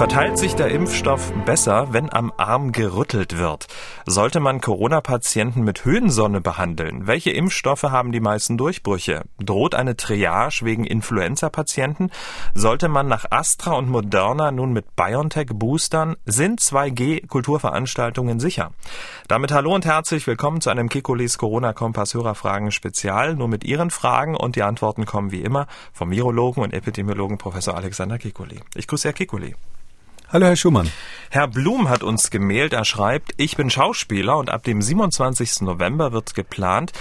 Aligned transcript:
Verteilt 0.00 0.38
sich 0.38 0.54
der 0.54 0.70
Impfstoff 0.70 1.30
besser, 1.44 1.92
wenn 1.92 2.10
am 2.10 2.32
Arm 2.38 2.72
gerüttelt 2.72 3.36
wird? 3.36 3.66
Sollte 4.06 4.40
man 4.40 4.62
Corona-Patienten 4.62 5.60
mit 5.60 5.84
Höhensonne 5.84 6.40
behandeln? 6.40 7.06
Welche 7.06 7.32
Impfstoffe 7.32 7.82
haben 7.82 8.10
die 8.10 8.20
meisten 8.20 8.56
Durchbrüche? 8.56 9.24
Droht 9.38 9.74
eine 9.74 9.98
Triage 9.98 10.64
wegen 10.64 10.86
Influenza-Patienten? 10.86 12.10
Sollte 12.54 12.88
man 12.88 13.08
nach 13.08 13.26
Astra 13.30 13.74
und 13.74 13.90
Moderna 13.90 14.50
nun 14.50 14.72
mit 14.72 14.96
BioNTech 14.96 15.48
boostern? 15.52 16.16
Sind 16.24 16.60
2G-Kulturveranstaltungen 16.60 18.40
sicher? 18.40 18.70
Damit 19.28 19.52
hallo 19.52 19.74
und 19.74 19.84
herzlich 19.84 20.26
willkommen 20.26 20.62
zu 20.62 20.70
einem 20.70 20.88
Kekulis 20.88 21.36
Corona-Kompass 21.36 22.14
Hörerfragen 22.14 22.72
Spezial. 22.72 23.34
Nur 23.34 23.48
mit 23.48 23.64
Ihren 23.64 23.90
Fragen 23.90 24.34
und 24.34 24.56
die 24.56 24.62
Antworten 24.62 25.04
kommen 25.04 25.30
wie 25.30 25.42
immer 25.42 25.66
vom 25.92 26.10
Virologen 26.10 26.62
und 26.62 26.72
Epidemiologen 26.72 27.36
Professor 27.36 27.76
Alexander 27.76 28.16
Kekuli. 28.16 28.60
Ich 28.74 28.86
grüße 28.86 29.06
Herr 29.06 29.12
Kekuli. 29.12 29.54
Hallo, 30.32 30.46
Herr 30.46 30.54
Schumann. 30.54 30.88
Herr 31.30 31.48
Blum 31.48 31.88
hat 31.88 32.04
uns 32.04 32.30
gemailt. 32.30 32.72
Er 32.72 32.84
schreibt, 32.84 33.32
ich 33.36 33.56
bin 33.56 33.68
Schauspieler 33.68 34.36
und 34.36 34.48
ab 34.48 34.62
dem 34.62 34.80
27. 34.80 35.62
November 35.62 36.12
wird 36.12 36.36
geplant, 36.36 36.92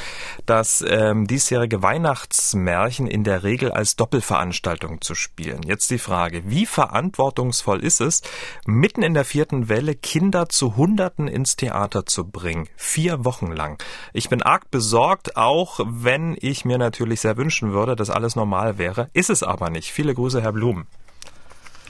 das 0.48 0.84
ähm, 0.88 1.28
diesjährige 1.28 1.84
Weihnachtsmärchen 1.84 3.05
in 3.05 3.24
der 3.24 3.44
Regel 3.44 3.72
als 3.72 3.96
Doppelveranstaltung 3.96 5.02
zu 5.02 5.14
spielen. 5.14 5.62
Jetzt 5.62 5.92
die 5.92 6.00
Frage, 6.00 6.42
wie 6.48 6.66
verantwortungsvoll 6.66 7.84
ist 7.84 8.02
es, 8.02 8.24
mitten 8.66 9.04
in 9.04 9.14
der 9.14 9.26
vierten 9.26 9.70
Welle 9.70 9.94
Kinder 9.94 10.50
zu 10.50 10.76
Hunderten 10.76 11.27
ins 11.27 11.55
Theater 11.55 12.08
zu 12.08 12.27
bringen? 12.27 12.68
Vier 12.77 13.26
Wochen 13.26 13.52
lang. 13.52 13.80
Ich 14.12 14.30
bin 14.30 14.41
arg 14.41 14.72
besorgt, 14.72 15.38
auch 15.38 15.80
wenn 15.86 16.36
ich 16.41 16.66
mir 16.66 16.80
natürlich 16.80 17.21
sehr 17.21 17.38
wünschen 17.38 17.74
würde, 17.74 17.96
dass 17.96 18.10
alles 18.10 18.36
normal 18.36 18.80
wäre. 18.80 19.12
Ist 19.14 19.30
es 19.30 19.43
aber 19.43 19.70
nicht. 19.70 19.91
Viele 19.91 20.16
Grüße, 20.16 20.41
Herr 20.41 20.54
Blum. 20.54 20.88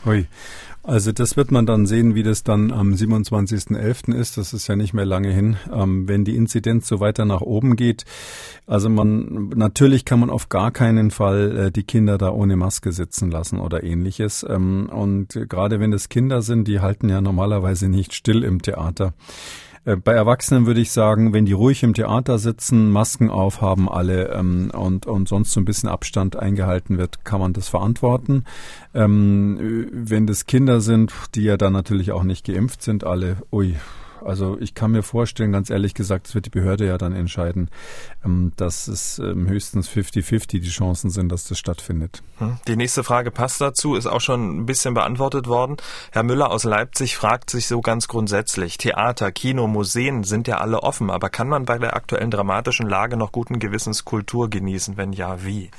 Hui. 0.05 0.27
Also 0.83 1.11
das 1.11 1.35
wird 1.35 1.51
man 1.51 1.65
dann 1.65 1.85
sehen, 1.85 2.15
wie 2.15 2.23
das 2.23 2.43
dann 2.43 2.71
am 2.71 2.93
27.11. 2.93 4.13
ist. 4.13 4.37
Das 4.37 4.53
ist 4.53 4.67
ja 4.67 4.75
nicht 4.75 4.93
mehr 4.93 5.05
lange 5.05 5.31
hin, 5.31 5.57
ähm, 5.71 6.07
wenn 6.07 6.23
die 6.23 6.35
Inzidenz 6.35 6.87
so 6.87 6.99
weiter 6.99 7.25
nach 7.25 7.41
oben 7.41 7.75
geht. 7.75 8.05
Also 8.65 8.89
man 8.89 9.49
natürlich 9.55 10.05
kann 10.05 10.19
man 10.21 10.29
auf 10.29 10.49
gar 10.49 10.71
keinen 10.71 11.11
Fall 11.11 11.57
äh, 11.57 11.71
die 11.71 11.83
Kinder 11.83 12.17
da 12.17 12.31
ohne 12.31 12.55
Maske 12.55 12.91
sitzen 12.91 13.29
lassen 13.29 13.59
oder 13.59 13.83
ähnliches. 13.83 14.45
Ähm, 14.47 14.89
und 14.89 15.39
gerade 15.49 15.79
wenn 15.79 15.91
es 15.91 16.09
Kinder 16.09 16.41
sind, 16.41 16.67
die 16.67 16.79
halten 16.79 17.09
ja 17.09 17.19
normalerweise 17.19 17.89
nicht 17.89 18.13
still 18.13 18.43
im 18.43 18.61
Theater. 18.61 19.13
Äh, 19.89 19.95
bei 19.95 20.13
Erwachsenen 20.13 20.65
würde 20.67 20.81
ich 20.81 20.91
sagen, 20.91 21.33
wenn 21.33 21.45
die 21.45 21.53
ruhig 21.53 21.83
im 21.83 21.93
Theater 21.93 22.37
sitzen, 22.37 22.91
Masken 22.91 23.29
aufhaben 23.29 23.89
alle 23.89 24.29
ähm, 24.29 24.71
und, 24.71 25.07
und 25.07 25.27
sonst 25.27 25.51
so 25.51 25.59
ein 25.59 25.65
bisschen 25.65 25.89
Abstand 25.89 26.35
eingehalten 26.35 26.97
wird, 26.97 27.25
kann 27.25 27.39
man 27.39 27.53
das 27.53 27.67
verantworten. 27.67 28.43
Ähm, 28.93 29.87
wenn 29.91 30.27
das 30.27 30.45
Kinder 30.45 30.81
sind, 30.81 31.13
die 31.35 31.43
ja 31.43 31.57
dann 31.57 31.73
natürlich 31.73 32.11
auch 32.11 32.23
nicht 32.23 32.45
geimpft 32.45 32.83
sind, 32.83 33.03
alle, 33.03 33.37
ui, 33.51 33.75
also 34.23 34.57
ich 34.59 34.73
kann 34.73 34.91
mir 34.91 35.03
vorstellen, 35.03 35.51
ganz 35.51 35.69
ehrlich 35.69 35.93
gesagt, 35.93 36.27
das 36.27 36.35
wird 36.35 36.45
die 36.45 36.49
Behörde 36.49 36.85
ja 36.85 36.97
dann 36.97 37.13
entscheiden, 37.13 37.69
ähm, 38.23 38.51
dass 38.55 38.87
es 38.87 39.19
ähm, 39.19 39.47
höchstens 39.47 39.89
50-50 39.89 40.61
die 40.61 40.69
Chancen 40.69 41.09
sind, 41.09 41.29
dass 41.31 41.45
das 41.45 41.59
stattfindet. 41.59 42.21
Hm. 42.37 42.57
Die 42.67 42.75
nächste 42.75 43.03
Frage 43.03 43.31
passt 43.31 43.61
dazu, 43.61 43.95
ist 43.95 44.07
auch 44.07 44.21
schon 44.21 44.61
ein 44.61 44.65
bisschen 44.65 44.93
beantwortet 44.93 45.47
worden. 45.47 45.77
Herr 46.11 46.23
Müller 46.23 46.51
aus 46.51 46.63
Leipzig 46.63 47.15
fragt 47.17 47.49
sich 47.49 47.67
so 47.67 47.81
ganz 47.81 48.07
grundsätzlich, 48.07 48.77
Theater, 48.77 49.31
Kino, 49.31 49.67
Museen 49.67 50.23
sind 50.23 50.47
ja 50.47 50.57
alle 50.57 50.83
offen, 50.83 51.09
aber 51.09 51.29
kann 51.29 51.47
man 51.47 51.65
bei 51.65 51.77
der 51.77 51.95
aktuellen 51.95 52.31
dramatischen 52.31 52.87
Lage 52.87 53.17
noch 53.17 53.31
guten 53.31 53.59
Gewissens 53.59 54.05
Kultur 54.05 54.49
genießen? 54.49 54.97
Wenn 54.97 55.13
ja, 55.13 55.43
wie? 55.45 55.71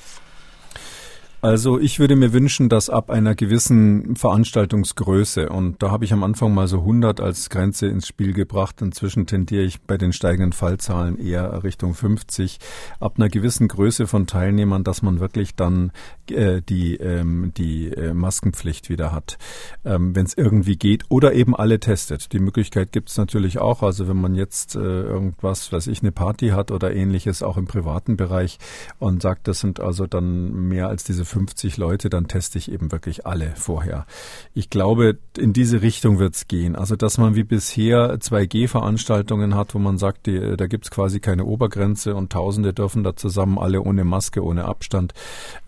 Also 1.42 1.80
ich 1.80 1.98
würde 1.98 2.16
mir 2.16 2.34
wünschen, 2.34 2.69
dass 2.69 2.90
ab 2.90 3.08
einer 3.08 3.34
gewissen 3.34 4.14
Veranstaltungsgröße, 4.14 5.48
und 5.48 5.83
da 5.83 5.90
habe 5.90 6.05
ich 6.05 6.12
am 6.12 6.23
Anfang 6.23 6.52
mal 6.52 6.68
so 6.68 6.80
100 6.80 7.18
als 7.18 7.48
Grenze 7.48 7.86
ins 7.86 8.06
Spiel 8.06 8.34
gebracht, 8.34 8.83
inzwischen 8.83 9.27
tendiere 9.27 9.62
ich 9.62 9.80
bei 9.80 9.96
den 9.96 10.12
steigenden 10.12 10.52
Fallzahlen 10.52 11.18
eher 11.18 11.64
Richtung 11.64 11.95
50, 11.95 12.58
ab 12.98 13.14
einer 13.17 13.30
gewissen 13.30 13.68
Größe 13.68 14.06
von 14.06 14.27
Teilnehmern, 14.27 14.84
dass 14.84 15.01
man 15.01 15.18
wirklich 15.18 15.55
dann 15.55 15.92
äh, 16.30 16.61
die, 16.61 16.96
ähm, 16.96 17.52
die 17.57 17.89
äh, 17.89 18.12
Maskenpflicht 18.12 18.90
wieder 18.90 19.11
hat, 19.11 19.39
ähm, 19.86 20.14
wenn 20.14 20.27
es 20.27 20.36
irgendwie 20.36 20.77
geht, 20.77 21.05
oder 21.08 21.33
eben 21.33 21.57
alle 21.57 21.80
testet. 21.80 22.34
Die 22.34 22.39
Möglichkeit 22.39 22.92
gibt 22.92 23.08
es 23.08 23.17
natürlich 23.17 23.58
auch, 23.58 23.83
also 23.83 24.08
wenn 24.08 24.20
man 24.20 24.34
jetzt 24.34 24.77
äh, 24.77 24.80
irgendwas, 24.80 25.72
weiß 25.72 25.86
ich, 25.86 26.02
eine 26.02 26.12
Party 26.12 26.48
hat 26.48 26.70
oder 26.70 26.95
ähnliches, 26.95 27.42
auch 27.42 27.57
im 27.57 27.67
privaten 27.67 28.18
Bereich 28.18 28.58
und 28.98 29.22
sagt, 29.22 29.48
das 29.48 29.61
sind 29.61 29.80
also 29.80 30.07
dann 30.07 30.68
mehr 30.68 30.89
als 30.89 31.02
diese 31.02 31.30
50 31.30 31.77
Leute, 31.77 32.11
dann 32.11 32.29
teste 32.29 32.58
ich 32.58 32.70
eben 32.70 32.91
wirklich 32.92 33.27
alle 33.27 33.52
vorher. 33.55 34.07
Ich 34.52 34.68
glaube, 34.68 35.18
in 35.39 35.52
diese 35.52 35.80
Richtung 35.80 36.18
wird 36.18 36.35
es 36.35 36.48
gehen. 36.48 36.74
Also, 36.74 36.96
dass 36.96 37.18
man 37.18 37.36
wie 37.36 37.45
bisher 37.45 38.18
2G-Veranstaltungen 38.18 39.55
hat, 39.55 39.74
wo 39.74 39.79
man 39.79 39.96
sagt, 39.96 40.27
die, 40.27 40.57
da 40.57 40.67
gibt 40.67 40.86
es 40.86 40.90
quasi 40.90 41.20
keine 41.20 41.45
Obergrenze 41.45 42.14
und 42.14 42.33
Tausende 42.33 42.73
dürfen 42.73 43.05
da 43.05 43.14
zusammen 43.14 43.58
alle 43.58 43.80
ohne 43.83 44.05
Maske, 44.05 44.45
ohne 44.45 44.64
Abstand. 44.64 45.14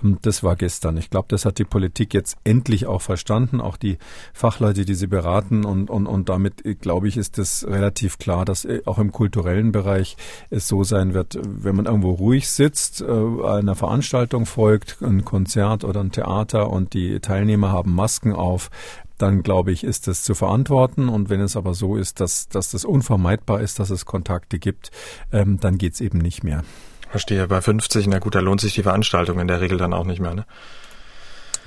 Ähm, 0.03 0.19
das 0.22 0.43
war 0.43 0.56
gestern. 0.56 0.97
Ich 0.97 1.11
glaube, 1.11 1.28
das 1.28 1.45
hat 1.45 1.59
die 1.59 1.65
Politik 1.65 2.12
jetzt 2.12 2.37
endlich 2.45 2.87
auch 2.87 3.03
verstanden, 3.03 3.61
auch 3.61 3.77
die 3.77 3.99
Fachleute, 4.33 4.84
die 4.84 4.95
sie 4.95 5.06
beraten 5.06 5.65
und, 5.65 5.91
und, 5.91 6.06
und 6.06 6.28
damit, 6.28 6.67
äh, 6.67 6.75
glaube 6.75 7.06
ich, 7.06 7.17
ist 7.17 7.39
es 7.39 7.67
relativ 7.67 8.19
klar, 8.19 8.45
dass 8.45 8.65
äh, 8.65 8.83
auch 8.84 8.99
im 8.99 9.12
kulturellen 9.12 9.71
Bereich 9.71 10.17
es 10.51 10.67
so 10.67 10.83
sein 10.83 11.15
wird, 11.15 11.39
wenn 11.41 11.77
man 11.77 11.87
irgendwo 11.87 12.11
ruhig 12.11 12.51
sitzt, 12.51 13.01
äh, 13.01 13.05
einer 13.06 13.77
Veranstaltung 13.77 14.45
folgt, 14.45 15.01
ein 15.03 15.25
Konzert 15.25 15.52
Konzert 15.53 15.85
oder 15.85 16.01
ein 16.01 16.13
Theater 16.13 16.71
und 16.71 16.95
die 16.95 17.21
Teilnehmer 17.21 17.71
haben 17.71 17.95
Masken 17.95 18.33
auf, 18.33 18.71
dann 19.19 19.43
glaube 19.43 19.71
ich, 19.71 19.85
ist 19.85 20.09
das 20.09 20.25
zu 20.25 20.35
verantworten. 20.35 21.11
Und 21.11 21.29
wenn 21.29 21.41
es 21.41 21.57
aber 21.57 21.75
so 21.75 21.97
ist, 21.97 22.21
dass, 22.21 22.49
dass 22.49 22.71
das 22.71 22.87
unvermeidbar 22.87 23.61
ist, 23.61 23.79
dass 23.79 23.91
es 23.91 24.07
Kontakte 24.07 24.59
gibt, 24.59 24.91
ähm, 25.31 25.61
dann 25.61 25.79
es 25.79 26.01
eben 26.01 26.19
nicht 26.19 26.43
mehr. 26.43 26.65
Verstehe. 27.11 27.47
Bei 27.49 27.61
50, 27.61 28.07
na 28.07 28.19
gut, 28.19 28.35
da 28.35 28.41
lohnt 28.41 28.63
sich 28.63 28.73
die 28.73 28.83
Veranstaltung 28.83 29.41
in 29.41 29.49
der 29.49 29.61
Regel 29.61 29.77
dann 29.77 29.93
auch 29.93 30.07
nicht 30.07 30.21
mehr, 30.21 30.35
ne? 30.35 30.47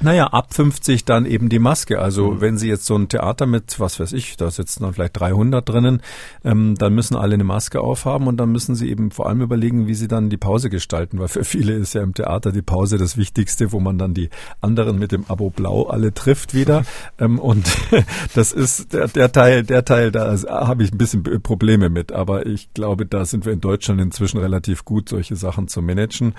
Naja, 0.01 0.28
ab 0.28 0.53
50 0.53 1.06
dann 1.06 1.25
eben 1.25 1.50
die 1.50 1.59
Maske. 1.59 2.00
Also 2.00 2.31
mhm. 2.31 2.41
wenn 2.41 2.57
Sie 2.57 2.67
jetzt 2.67 2.85
so 2.85 2.95
ein 2.95 3.07
Theater 3.07 3.45
mit, 3.45 3.79
was 3.79 4.00
weiß 4.00 4.13
ich, 4.13 4.35
da 4.38 4.51
sitzen 4.51 4.83
dann 4.83 4.94
vielleicht 4.94 5.19
300 5.19 5.67
drinnen, 5.67 6.01
ähm, 6.44 6.75
dann 6.75 6.94
müssen 6.94 7.16
alle 7.16 7.35
eine 7.35 7.44
Maske 7.44 7.79
aufhaben 7.79 8.28
und 8.28 8.38
dann 8.38 8.51
müssen 8.51 8.75
Sie 8.75 8.89
eben 8.89 9.11
vor 9.11 9.28
allem 9.28 9.41
überlegen, 9.41 9.88
wie 9.88 9.94
Sie 9.94 10.07
dann 10.07 10.29
die 10.29 10.38
Pause 10.38 10.69
gestalten, 10.69 11.19
weil 11.19 11.29
für 11.29 11.44
viele 11.44 11.73
ist 11.73 11.94
ja 11.94 12.03
im 12.03 12.13
Theater 12.13 12.51
die 12.51 12.61
Pause 12.61 12.97
das 12.97 13.17
Wichtigste, 13.17 13.72
wo 13.72 13.79
man 13.79 13.97
dann 13.97 14.13
die 14.13 14.29
anderen 14.61 15.00
mit 15.00 15.11
dem 15.11 15.25
Abo 15.28 15.50
Blau 15.50 15.84
alle 15.84 16.13
trifft 16.13 16.53
wieder. 16.53 16.84
ähm, 17.19 17.39
und 17.39 17.66
das 18.35 18.51
ist 18.51 18.94
der, 18.94 19.07
der 19.07 19.31
Teil, 19.31 19.63
der 19.63 19.85
Teil, 19.85 20.11
da 20.11 20.35
habe 20.50 20.84
ich 20.84 20.91
ein 20.91 20.97
bisschen 20.97 21.23
Probleme 21.41 21.89
mit. 21.89 22.11
Aber 22.11 22.45
ich 22.45 22.73
glaube, 22.73 23.05
da 23.05 23.25
sind 23.25 23.45
wir 23.45 23.53
in 23.53 23.61
Deutschland 23.61 24.01
inzwischen 24.01 24.39
relativ 24.39 24.84
gut, 24.84 25.09
solche 25.09 25.35
Sachen 25.35 25.67
zu 25.67 25.81
managen. 25.81 26.34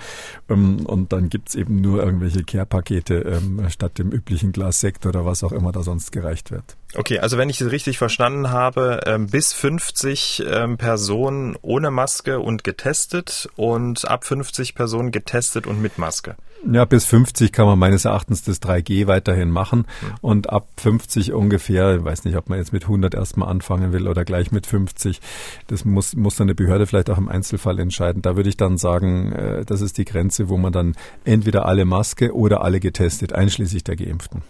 Ähm, 0.49 0.85
und 0.85 1.11
dann 1.11 1.29
gibt's 1.29 1.55
eben 1.55 1.81
nur 1.81 2.03
irgendwelche 2.03 2.43
Care-Pakete 2.43 3.23
statt 3.69 3.97
dem 3.97 4.11
üblichen 4.11 4.51
Glas 4.51 4.79
Sekt 4.79 5.05
oder 5.05 5.25
was 5.25 5.43
auch 5.43 5.51
immer 5.51 5.71
da 5.71 5.83
sonst 5.83 6.11
gereicht 6.11 6.51
wird. 6.51 6.77
Okay, 6.95 7.19
also 7.19 7.37
wenn 7.37 7.49
ich 7.49 7.59
es 7.59 7.71
richtig 7.71 7.97
verstanden 7.97 8.49
habe, 8.49 9.01
ähm, 9.05 9.27
bis 9.27 9.53
50 9.53 10.43
ähm, 10.47 10.77
Personen 10.77 11.57
ohne 11.61 11.91
Maske 11.91 12.39
und 12.39 12.63
getestet 12.63 13.49
und 13.55 14.07
ab 14.07 14.23
50 14.23 14.73
Personen 14.73 15.11
getestet 15.11 15.67
und 15.67 15.81
mit 15.81 15.97
Maske. 15.97 16.35
Ja, 16.65 16.85
bis 16.85 17.05
50 17.05 17.51
kann 17.51 17.67
man 17.67 17.77
meines 17.77 18.05
Erachtens 18.05 18.43
das 18.43 18.61
3G 18.61 19.05
weiterhin 19.05 19.51
machen 19.51 19.85
und 20.21 20.49
ab 20.49 20.67
50 20.77 21.31
ungefähr, 21.31 21.97
ich 21.97 22.03
weiß 22.03 22.25
nicht, 22.25 22.35
ob 22.35 22.49
man 22.49 22.57
jetzt 22.57 22.73
mit 22.73 22.83
100 22.83 23.13
erstmal 23.13 23.49
anfangen 23.49 23.93
will 23.93 24.07
oder 24.07 24.25
gleich 24.25 24.51
mit 24.51 24.65
50, 24.65 25.21
das 25.67 25.85
muss, 25.85 26.15
muss 26.15 26.35
dann 26.35 26.47
eine 26.47 26.55
Behörde 26.55 26.87
vielleicht 26.87 27.09
auch 27.11 27.17
im 27.17 27.29
Einzelfall 27.29 27.79
entscheiden. 27.79 28.21
Da 28.21 28.35
würde 28.35 28.49
ich 28.49 28.57
dann 28.57 28.77
sagen, 28.77 29.31
äh, 29.33 29.65
das 29.65 29.81
ist 29.81 29.97
die 29.97 30.05
Grenze, 30.05 30.49
wo 30.49 30.57
man 30.57 30.73
dann 30.73 30.95
entweder 31.25 31.65
alle 31.65 31.85
Maske 31.85 32.35
oder 32.35 32.63
alle 32.63 32.79
getestet, 32.79 33.33
einschließlich 33.33 33.83
der 33.83 33.95
Geimpften. 33.95 34.41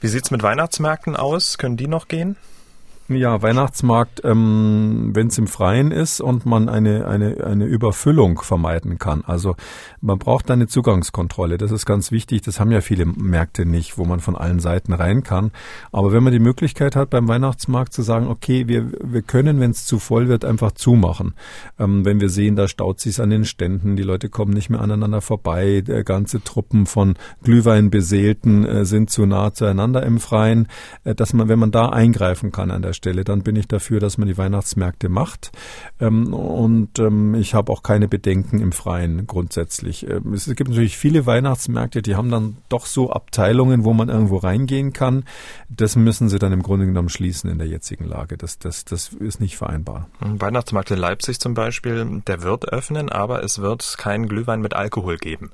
Wie 0.00 0.08
sieht's 0.08 0.30
mit 0.30 0.42
Weihnachtsmärkten 0.42 1.16
aus? 1.16 1.56
Können 1.56 1.76
die 1.76 1.83
noch 1.88 2.08
gehen? 2.08 2.36
Ja, 3.16 3.42
Weihnachtsmarkt, 3.42 4.22
ähm, 4.24 5.10
wenn 5.12 5.28
es 5.28 5.38
im 5.38 5.46
Freien 5.46 5.90
ist 5.90 6.20
und 6.20 6.46
man 6.46 6.68
eine, 6.68 7.06
eine, 7.06 7.44
eine 7.44 7.64
Überfüllung 7.64 8.40
vermeiden 8.42 8.98
kann. 8.98 9.22
Also 9.26 9.56
man 10.00 10.18
braucht 10.18 10.50
eine 10.50 10.66
Zugangskontrolle. 10.66 11.58
Das 11.58 11.70
ist 11.70 11.86
ganz 11.86 12.10
wichtig. 12.10 12.42
Das 12.42 12.60
haben 12.60 12.70
ja 12.70 12.80
viele 12.80 13.06
Märkte 13.06 13.66
nicht, 13.66 13.98
wo 13.98 14.04
man 14.04 14.20
von 14.20 14.36
allen 14.36 14.60
Seiten 14.60 14.92
rein 14.92 15.22
kann. 15.22 15.52
Aber 15.92 16.12
wenn 16.12 16.22
man 16.22 16.32
die 16.32 16.38
Möglichkeit 16.38 16.96
hat, 16.96 17.10
beim 17.10 17.28
Weihnachtsmarkt 17.28 17.92
zu 17.92 18.02
sagen, 18.02 18.26
okay, 18.26 18.68
wir, 18.68 18.90
wir 19.02 19.22
können, 19.22 19.60
wenn 19.60 19.70
es 19.70 19.86
zu 19.86 19.98
voll 19.98 20.28
wird, 20.28 20.44
einfach 20.44 20.72
zumachen. 20.72 21.34
Ähm, 21.78 22.04
wenn 22.04 22.20
wir 22.20 22.28
sehen, 22.28 22.56
da 22.56 22.68
staut 22.68 23.00
sich 23.00 23.20
an 23.20 23.30
den 23.30 23.44
Ständen, 23.44 23.96
die 23.96 24.02
Leute 24.02 24.28
kommen 24.28 24.52
nicht 24.52 24.70
mehr 24.70 24.80
aneinander 24.80 25.20
vorbei, 25.20 25.82
der 25.86 26.04
ganze 26.04 26.42
Truppen 26.42 26.86
von 26.86 27.14
Glühweinbeseelten 27.42 28.66
äh, 28.66 28.84
sind 28.84 29.10
zu 29.10 29.26
nah 29.26 29.54
zueinander 29.54 30.02
im 30.02 30.18
Freien, 30.18 30.68
äh, 31.04 31.14
dass 31.14 31.32
man, 31.32 31.48
wenn 31.48 31.58
man 31.58 31.70
da 31.70 31.88
eingreifen 31.88 32.52
kann 32.52 32.70
an 32.70 32.82
der 32.82 32.92
Stelle, 32.92 33.03
dann 33.12 33.42
bin 33.42 33.56
ich 33.56 33.68
dafür, 33.68 34.00
dass 34.00 34.18
man 34.18 34.28
die 34.28 34.38
Weihnachtsmärkte 34.38 35.08
macht. 35.08 35.52
Ähm, 36.00 36.32
und 36.32 36.98
ähm, 36.98 37.34
ich 37.34 37.54
habe 37.54 37.70
auch 37.72 37.82
keine 37.82 38.08
Bedenken 38.08 38.60
im 38.60 38.72
Freien 38.72 39.26
grundsätzlich. 39.26 40.08
Ähm, 40.08 40.32
es 40.32 40.46
gibt 40.46 40.68
natürlich 40.68 40.96
viele 40.96 41.26
Weihnachtsmärkte, 41.26 42.02
die 42.02 42.16
haben 42.16 42.30
dann 42.30 42.56
doch 42.68 42.86
so 42.86 43.10
Abteilungen, 43.10 43.84
wo 43.84 43.92
man 43.92 44.08
irgendwo 44.08 44.36
reingehen 44.36 44.92
kann. 44.92 45.24
Das 45.68 45.96
müssen 45.96 46.28
sie 46.28 46.38
dann 46.38 46.52
im 46.52 46.62
Grunde 46.62 46.86
genommen 46.86 47.08
schließen 47.08 47.50
in 47.50 47.58
der 47.58 47.68
jetzigen 47.68 48.04
Lage. 48.04 48.36
Das, 48.36 48.58
das, 48.58 48.84
das 48.84 49.12
ist 49.12 49.40
nicht 49.40 49.56
vereinbar. 49.56 50.08
Weihnachtsmarkt 50.20 50.90
in 50.90 50.98
Leipzig 50.98 51.40
zum 51.40 51.54
Beispiel, 51.54 52.22
der 52.26 52.42
wird 52.42 52.68
öffnen, 52.68 53.10
aber 53.10 53.42
es 53.42 53.60
wird 53.60 53.96
keinen 53.98 54.28
Glühwein 54.28 54.60
mit 54.60 54.74
Alkohol 54.74 55.18
geben. 55.18 55.50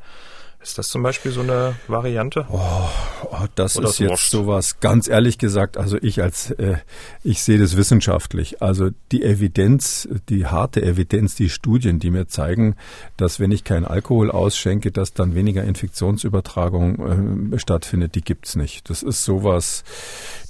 Ist 0.63 0.77
das 0.77 0.91
zum 0.91 1.03
Beispiel 1.03 1.33
so 1.33 1.41
eine 1.41 1.75
Variante? 1.89 2.45
Oh, 2.51 2.61
oh 3.25 3.47
das 3.55 3.79
Oder 3.79 3.89
ist 3.89 3.99
jetzt 3.99 4.11
wurscht? 4.11 4.31
sowas. 4.31 4.79
Ganz 4.81 5.09
ehrlich 5.09 5.39
gesagt, 5.39 5.79
also 5.79 5.97
ich 6.03 6.23
als 6.23 6.51
äh, 6.51 6.77
ich 7.25 7.43
sehe 7.43 7.59
das 7.59 7.79
wissenschaftlich. 7.79 8.61
Also 8.61 8.91
die 9.11 9.23
Evidenz, 9.23 10.07
die 10.29 10.45
harte 10.45 10.83
Evidenz, 10.83 11.35
die 11.35 11.49
Studien, 11.49 11.99
die 11.99 12.11
mir 12.11 12.29
zeigen, 12.29 12.77
dass 13.17 13.41
wenn 13.41 13.53
ich 13.53 13.65
keinen 13.65 13.87
Alkohol 13.87 14.31
ausschenke, 14.31 14.93
dass 14.93 15.15
dann 15.15 15.35
weniger 15.35 15.65
Infektionsübertragung 15.65 17.53
äh, 17.55 17.59
stattfindet, 17.59 18.15
die 18.15 18.23
gibt's 18.23 18.55
nicht. 18.55 18.91
Das 18.91 19.03
ist 19.03 19.25
sowas. 19.25 19.83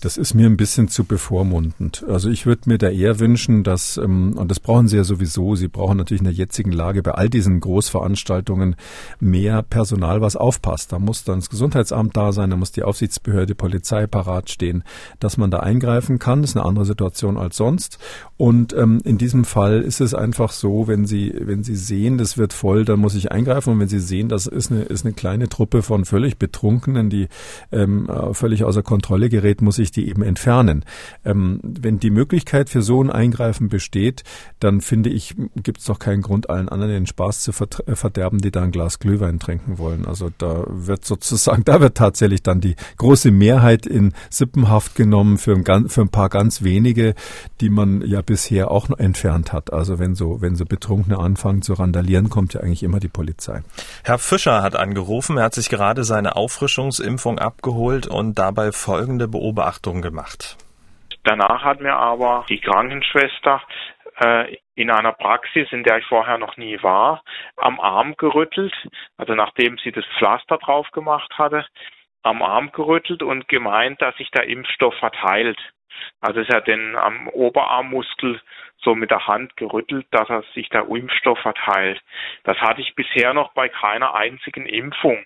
Das 0.00 0.16
ist 0.16 0.34
mir 0.34 0.46
ein 0.46 0.56
bisschen 0.56 0.88
zu 0.88 1.04
bevormundend. 1.04 2.04
Also 2.08 2.30
ich 2.30 2.46
würde 2.46 2.62
mir 2.68 2.78
da 2.78 2.88
eher 2.88 3.20
wünschen, 3.20 3.62
dass 3.62 3.96
ähm, 3.96 4.36
und 4.36 4.50
das 4.50 4.58
brauchen 4.58 4.88
Sie 4.88 4.96
ja 4.96 5.04
sowieso. 5.04 5.54
Sie 5.54 5.68
brauchen 5.68 5.98
natürlich 5.98 6.20
in 6.22 6.24
der 6.26 6.34
jetzigen 6.34 6.72
Lage 6.72 7.00
bei 7.04 7.12
all 7.12 7.28
diesen 7.28 7.60
Großveranstaltungen 7.60 8.74
mehr 9.20 9.62
Personal 9.62 9.99
Personal, 10.00 10.22
was 10.22 10.36
aufpasst. 10.36 10.92
Da 10.92 10.98
muss 10.98 11.24
dann 11.24 11.40
das 11.40 11.50
Gesundheitsamt 11.50 12.16
da 12.16 12.32
sein, 12.32 12.50
da 12.50 12.56
muss 12.56 12.72
die 12.72 12.82
Aufsichtsbehörde, 12.82 13.54
Polizei 13.54 14.06
parat 14.06 14.48
stehen, 14.50 14.82
dass 15.18 15.36
man 15.36 15.50
da 15.50 15.60
eingreifen 15.60 16.18
kann. 16.18 16.40
Das 16.40 16.50
ist 16.50 16.56
eine 16.56 16.64
andere 16.64 16.86
Situation 16.86 17.36
als 17.36 17.56
sonst. 17.56 17.98
Und 18.38 18.72
ähm, 18.72 19.02
in 19.04 19.18
diesem 19.18 19.44
Fall 19.44 19.82
ist 19.82 20.00
es 20.00 20.14
einfach 20.14 20.52
so, 20.52 20.88
wenn 20.88 21.04
Sie, 21.04 21.34
wenn 21.38 21.62
Sie 21.62 21.76
sehen, 21.76 22.16
das 22.16 22.38
wird 22.38 22.54
voll, 22.54 22.86
dann 22.86 22.98
muss 22.98 23.14
ich 23.14 23.30
eingreifen. 23.30 23.74
Und 23.74 23.80
wenn 23.80 23.88
Sie 23.88 24.00
sehen, 24.00 24.30
das 24.30 24.46
ist 24.46 24.72
eine, 24.72 24.82
ist 24.82 25.04
eine 25.04 25.12
kleine 25.12 25.50
Truppe 25.50 25.82
von 25.82 26.06
völlig 26.06 26.38
Betrunkenen, 26.38 27.10
die 27.10 27.28
ähm, 27.70 28.08
äh, 28.08 28.32
völlig 28.32 28.64
außer 28.64 28.82
Kontrolle 28.82 29.28
gerät, 29.28 29.60
muss 29.60 29.78
ich 29.78 29.90
die 29.90 30.08
eben 30.08 30.22
entfernen. 30.22 30.84
Ähm, 31.26 31.60
wenn 31.62 32.00
die 32.00 32.10
Möglichkeit 32.10 32.70
für 32.70 32.80
so 32.80 33.02
ein 33.02 33.10
Eingreifen 33.10 33.68
besteht, 33.68 34.24
dann 34.60 34.80
finde 34.80 35.10
ich, 35.10 35.36
gibt 35.62 35.80
es 35.80 35.84
doch 35.84 35.98
keinen 35.98 36.22
Grund, 36.22 36.48
allen 36.48 36.70
anderen 36.70 36.92
den 36.92 37.06
Spaß 37.06 37.40
zu 37.40 37.50
äh, 37.50 37.94
verderben, 37.94 38.38
die 38.38 38.50
da 38.50 38.62
ein 38.62 38.70
Glas 38.70 38.98
Glühwein 38.98 39.38
trinken 39.38 39.76
wollen 39.76 39.89
wollen. 39.90 40.06
Also 40.06 40.30
da 40.38 40.64
wird 40.66 41.04
sozusagen, 41.04 41.64
da 41.64 41.80
wird 41.80 41.96
tatsächlich 41.96 42.42
dann 42.42 42.60
die 42.60 42.76
große 42.96 43.30
Mehrheit 43.30 43.86
in 43.86 44.12
Sippenhaft 44.30 44.94
genommen 44.94 45.38
für 45.38 45.54
ein, 45.54 45.88
für 45.88 46.00
ein 46.02 46.10
paar 46.10 46.28
ganz 46.28 46.62
wenige, 46.62 47.14
die 47.60 47.70
man 47.70 48.02
ja 48.06 48.22
bisher 48.22 48.70
auch 48.70 48.88
noch 48.88 48.98
entfernt 48.98 49.52
hat. 49.52 49.72
Also 49.72 49.98
wenn 49.98 50.14
so, 50.14 50.40
wenn 50.40 50.56
so 50.56 50.64
Betrunkene 50.64 51.18
anfangen 51.18 51.62
zu 51.62 51.74
randalieren, 51.74 52.30
kommt 52.30 52.54
ja 52.54 52.60
eigentlich 52.60 52.82
immer 52.82 53.00
die 53.00 53.08
Polizei. 53.08 53.62
Herr 54.04 54.18
Fischer 54.18 54.62
hat 54.62 54.76
angerufen. 54.76 55.36
Er 55.36 55.44
hat 55.44 55.54
sich 55.54 55.68
gerade 55.68 56.04
seine 56.04 56.36
Auffrischungsimpfung 56.36 57.38
abgeholt 57.38 58.06
und 58.06 58.38
dabei 58.38 58.72
folgende 58.72 59.28
Beobachtung 59.28 60.02
gemacht. 60.02 60.56
Danach 61.24 61.62
hat 61.64 61.80
mir 61.80 61.94
aber 61.94 62.46
die 62.48 62.60
Krankenschwester 62.60 63.60
äh, 64.20 64.56
in 64.74 64.90
einer 64.90 65.12
Praxis, 65.12 65.70
in 65.72 65.82
der 65.84 65.98
ich 65.98 66.06
vorher 66.06 66.38
noch 66.38 66.56
nie 66.56 66.82
war, 66.82 67.22
am 67.56 67.80
Arm 67.80 68.16
gerüttelt, 68.16 68.74
also 69.16 69.34
nachdem 69.34 69.78
sie 69.78 69.92
das 69.92 70.04
Pflaster 70.18 70.58
drauf 70.58 70.90
gemacht 70.92 71.32
hatte, 71.38 71.66
am 72.22 72.42
Arm 72.42 72.70
gerüttelt 72.72 73.22
und 73.22 73.48
gemeint, 73.48 74.00
dass 74.02 74.16
sich 74.16 74.30
der 74.30 74.46
Impfstoff 74.46 74.94
verteilt. 74.96 75.58
Also 76.20 76.40
ist 76.40 76.52
er 76.52 76.60
den 76.60 76.96
am 76.96 77.28
Oberarmmuskel 77.28 78.40
so 78.78 78.94
mit 78.94 79.10
der 79.10 79.26
Hand 79.26 79.56
gerüttelt, 79.56 80.06
dass 80.10 80.28
er 80.30 80.42
sich 80.54 80.68
der 80.70 80.86
Impfstoff 80.88 81.38
verteilt. 81.38 82.00
Das 82.44 82.58
hatte 82.58 82.80
ich 82.80 82.94
bisher 82.94 83.34
noch 83.34 83.52
bei 83.52 83.68
keiner 83.68 84.14
einzigen 84.14 84.66
Impfung. 84.66 85.24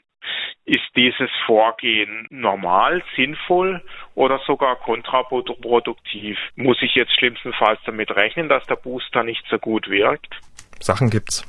Ist 0.66 0.96
dieses 0.96 1.28
Vorgehen 1.46 2.26
normal, 2.30 3.02
sinnvoll 3.16 3.82
oder 4.14 4.40
sogar 4.46 4.76
kontraproduktiv? 4.76 6.38
Muss 6.56 6.78
ich 6.80 6.94
jetzt 6.94 7.12
schlimmstenfalls 7.18 7.80
damit 7.84 8.10
rechnen, 8.10 8.48
dass 8.48 8.64
der 8.64 8.76
Booster 8.76 9.24
nicht 9.24 9.44
so 9.50 9.58
gut 9.58 9.88
wirkt? 9.90 10.34
Sachen 10.80 11.10
gibt's. 11.10 11.44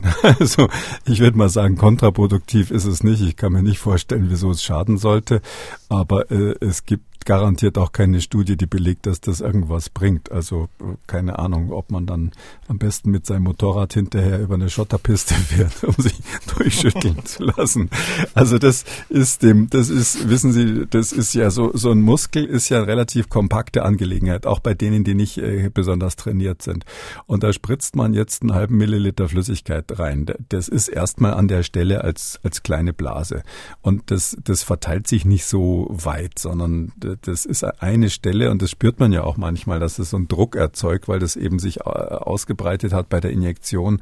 Also 0.22 0.68
ich 1.06 1.20
würde 1.20 1.36
mal 1.36 1.48
sagen, 1.48 1.76
kontraproduktiv 1.76 2.70
ist 2.70 2.86
es 2.86 3.02
nicht. 3.02 3.20
Ich 3.22 3.36
kann 3.36 3.52
mir 3.52 3.62
nicht 3.62 3.78
vorstellen, 3.78 4.26
wieso 4.30 4.50
es 4.50 4.62
schaden 4.62 4.96
sollte. 4.96 5.42
Aber 5.88 6.30
äh, 6.30 6.54
es 6.60 6.86
gibt 6.86 7.09
garantiert 7.24 7.78
auch 7.78 7.92
keine 7.92 8.20
Studie, 8.20 8.56
die 8.56 8.66
belegt, 8.66 9.06
dass 9.06 9.20
das 9.20 9.40
irgendwas 9.40 9.90
bringt. 9.90 10.32
Also 10.32 10.68
keine 11.06 11.38
Ahnung, 11.38 11.72
ob 11.72 11.90
man 11.90 12.06
dann 12.06 12.32
am 12.68 12.78
besten 12.78 13.10
mit 13.10 13.26
seinem 13.26 13.44
Motorrad 13.44 13.94
hinterher 13.94 14.40
über 14.40 14.54
eine 14.54 14.70
Schotterpiste 14.70 15.34
fährt, 15.50 15.84
um 15.84 15.94
sich 15.98 16.14
durchschütteln 16.56 17.24
zu 17.24 17.44
lassen. 17.44 17.90
Also 18.34 18.58
das 18.58 18.84
ist 19.08 19.42
dem, 19.42 19.68
das 19.70 19.88
ist, 19.88 20.28
wissen 20.28 20.52
Sie, 20.52 20.86
das 20.88 21.12
ist 21.12 21.34
ja 21.34 21.50
so, 21.50 21.70
so 21.74 21.90
ein 21.90 22.00
Muskel 22.00 22.44
ist 22.44 22.68
ja 22.68 22.78
eine 22.78 22.86
relativ 22.86 23.28
kompakte 23.28 23.84
Angelegenheit, 23.84 24.46
auch 24.46 24.60
bei 24.60 24.74
denen, 24.74 25.04
die 25.04 25.14
nicht 25.14 25.38
äh, 25.38 25.70
besonders 25.72 26.16
trainiert 26.16 26.62
sind. 26.62 26.84
Und 27.26 27.42
da 27.42 27.52
spritzt 27.52 27.96
man 27.96 28.14
jetzt 28.14 28.42
einen 28.42 28.54
halben 28.54 28.76
Milliliter 28.76 29.28
Flüssigkeit 29.28 29.98
rein. 29.98 30.26
Das 30.48 30.68
ist 30.68 30.88
erstmal 30.88 31.34
an 31.34 31.48
der 31.48 31.62
Stelle 31.62 32.02
als, 32.04 32.40
als 32.42 32.62
kleine 32.62 32.92
Blase. 32.92 33.42
Und 33.82 34.10
das, 34.10 34.36
das 34.42 34.62
verteilt 34.62 35.06
sich 35.06 35.24
nicht 35.24 35.44
so 35.44 35.86
weit, 35.90 36.38
sondern 36.38 36.92
das 37.22 37.44
ist 37.44 37.64
eine 37.64 38.10
Stelle 38.10 38.50
und 38.50 38.62
das 38.62 38.70
spürt 38.70 39.00
man 39.00 39.12
ja 39.12 39.22
auch 39.22 39.36
manchmal, 39.36 39.80
dass 39.80 39.98
es 39.98 40.10
so 40.10 40.16
einen 40.16 40.28
Druck 40.28 40.56
erzeugt, 40.56 41.08
weil 41.08 41.18
das 41.18 41.36
eben 41.36 41.58
sich 41.58 41.78
äh, 41.80 41.82
ausgebreitet 41.82 42.92
hat 42.92 43.08
bei 43.08 43.20
der 43.20 43.30
Injektion. 43.30 44.00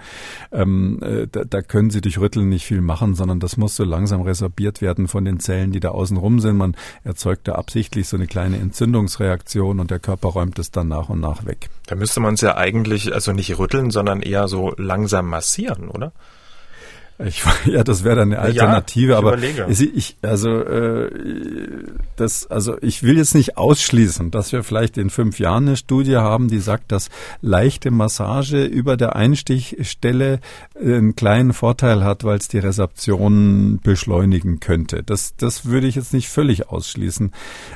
Ähm, 0.53 1.01
äh, 1.03 1.27
da, 1.31 1.45
da, 1.45 1.63
können 1.63 1.91
Sie 1.91 2.01
durch 2.01 2.19
Rütteln 2.19 2.49
nicht 2.49 2.65
viel 2.65 2.81
machen, 2.81 3.15
sondern 3.15 3.41
das 3.41 3.57
muss 3.57 3.77
so 3.77 3.85
langsam 3.85 4.23
resorbiert 4.23 4.81
werden 4.81 5.09
von 5.09 5.25
den 5.25 5.41
Zellen, 5.41 5.73
die 5.73 5.81
da 5.81 5.91
außen 5.91 6.17
rum 6.17 6.41
sind. 6.41 6.57
Man 6.57 6.77
erzeugt 7.05 7.49
da 7.49 7.53
absichtlich 7.53 8.09
so 8.09 8.17
eine 8.17 8.27
kleine 8.27 8.59
Entzündungsreaktion 8.59 9.81
und 9.81 9.91
der 9.91 9.99
Körper 9.99 10.29
räumt 10.29 10.59
es 10.59 10.71
dann 10.71 10.89
nach 10.89 11.09
und 11.09 11.21
nach 11.21 11.47
weg. 11.47 11.71
Da 11.87 11.95
müsste 11.95 12.21
man 12.21 12.35
es 12.35 12.41
ja 12.41 12.57
eigentlich 12.57 13.13
also 13.13 13.33
nicht 13.33 13.59
rütteln, 13.59 13.91
sondern 13.91 14.23
eher 14.23 14.49
so 14.49 14.75
langsam 14.77 15.29
massieren, 15.29 15.89
oder? 15.89 16.13
Ich, 17.25 17.43
ja, 17.67 17.83
das 17.83 18.05
wäre 18.05 18.17
dann 18.17 18.33
eine 18.33 18.41
Alternative, 18.41 19.13
ja, 19.13 19.19
ich 19.19 19.19
aber 19.19 19.33
überlege. 19.37 19.67
ich, 19.69 20.17
also 20.23 20.51
äh, 20.61 21.11
das, 22.17 22.47
also 22.47 22.77
ich 22.81 23.03
will 23.03 23.17
jetzt 23.17 23.35
nicht 23.35 23.57
ausschließen, 23.57 24.31
dass 24.31 24.53
wir 24.53 24.63
vielleicht 24.63 24.99
in 24.99 25.11
fünf 25.11 25.39
Jahren 25.39 25.67
eine 25.69 25.77
Studie 25.77 26.17
haben, 26.17 26.49
die 26.49 26.59
sagt, 26.59 26.93
dass 26.93 27.11
leichte 27.41 27.91
Massage 27.91 28.65
über 28.65 28.97
der 28.97 29.17
Einstichstelle 29.17 30.41
einen 30.81 31.17
kleinen 31.17 31.53
Vorteil 31.53 32.05
hat, 32.05 32.25
weil 32.25 32.39
es 32.39 32.49
die 32.49 32.59
Resorption 32.59 33.81
beschleunigen 33.83 34.61
könnte. 34.61 35.03
Das, 35.03 35.35
das 35.37 35.67
würde 35.67 35.87
ich 35.87 35.97
jetzt 35.97 36.13
nicht 36.13 36.29
völlig 36.29 36.69
ausschließen. 36.69 37.33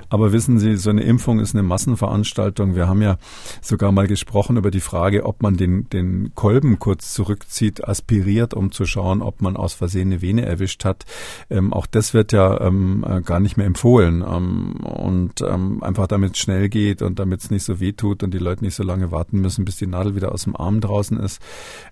Aber 0.09 0.33
wissen 0.33 0.59
Sie, 0.59 0.77
so 0.77 0.91
eine 0.91 1.03
Impfung 1.03 1.41
ist 1.41 1.55
eine 1.55 1.63
Massenveranstaltung. 1.63 2.75
Wir 2.75 2.89
haben 2.89 3.03
ja 3.03 3.17
sogar 3.61 3.93
mal 3.93 4.07
gesprochen 4.07 4.57
über 4.57 4.71
die 4.71 4.81
Frage, 4.81 5.25
ob 5.25 5.43
man 5.43 5.57
den, 5.57 5.89
den 5.91 6.33
Kolben 6.35 6.79
kurz 6.79 7.13
zurückzieht, 7.13 7.87
aspiriert, 7.87 8.55
um 8.55 8.71
zu 8.73 8.85
schauen, 8.87 9.23
ob 9.23 9.32
ob 9.33 9.41
man 9.41 9.57
aus 9.57 9.73
Versehen 9.75 10.09
eine 10.09 10.21
Vene 10.21 10.45
erwischt 10.45 10.85
hat. 10.85 11.07
Ähm, 11.49 11.73
auch 11.73 11.87
das 11.87 12.13
wird 12.13 12.33
ja 12.33 12.61
ähm, 12.61 13.05
äh, 13.09 13.23
gar 13.23 13.41
nicht 13.41 13.57
mehr 13.57 13.67
empfohlen. 13.67 14.23
Ähm, 14.23 14.77
und 14.85 15.41
ähm, 15.41 15.83
einfach 15.83 16.07
damit 16.07 16.35
es 16.35 16.39
schnell 16.39 16.69
geht 16.69 17.01
und 17.01 17.19
damit 17.19 17.41
es 17.41 17.51
nicht 17.51 17.65
so 17.65 17.81
weh 17.81 17.93
tut 17.93 18.23
und 18.23 18.35
die 18.35 18.39
Leute 18.39 18.65
nicht 18.65 18.75
so 18.75 18.83
lange 18.83 19.11
warten 19.11 19.41
müssen, 19.41 19.65
bis 19.65 19.77
die 19.77 19.87
Nadel 19.87 20.15
wieder 20.15 20.33
aus 20.33 20.45
dem 20.45 20.55
Arm 20.55 20.81
draußen 20.81 21.19
ist. 21.19 21.41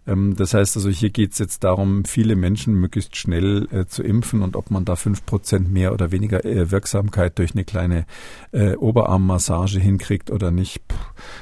Ähm, 0.06 0.36
das 0.36 0.52
heißt 0.52 0.76
also, 0.76 0.90
hier 0.90 1.10
geht 1.10 1.32
es 1.32 1.38
jetzt 1.38 1.64
darum, 1.64 2.04
viele 2.04 2.36
Menschen 2.36 2.74
möglichst 2.74 3.16
schnell 3.16 3.66
äh, 3.72 3.86
zu 3.86 4.02
impfen 4.02 4.42
und 4.42 4.56
ob 4.56 4.70
man 4.70 4.84
da 4.84 4.96
fünf 4.96 5.24
Prozent 5.24 5.72
mehr 5.72 5.92
oder 5.92 6.12
weniger 6.12 6.44
äh, 6.44 6.70
Wirksamkeit 6.70 7.38
durch 7.38 7.54
eine 7.54 7.64
kleine 7.64 8.04
äh, 8.52 8.74
Oberarmmassage 8.76 9.78
hinkriegt 9.78 10.30
oder 10.30 10.50
nicht, 10.50 10.86
Puh, 10.88 10.96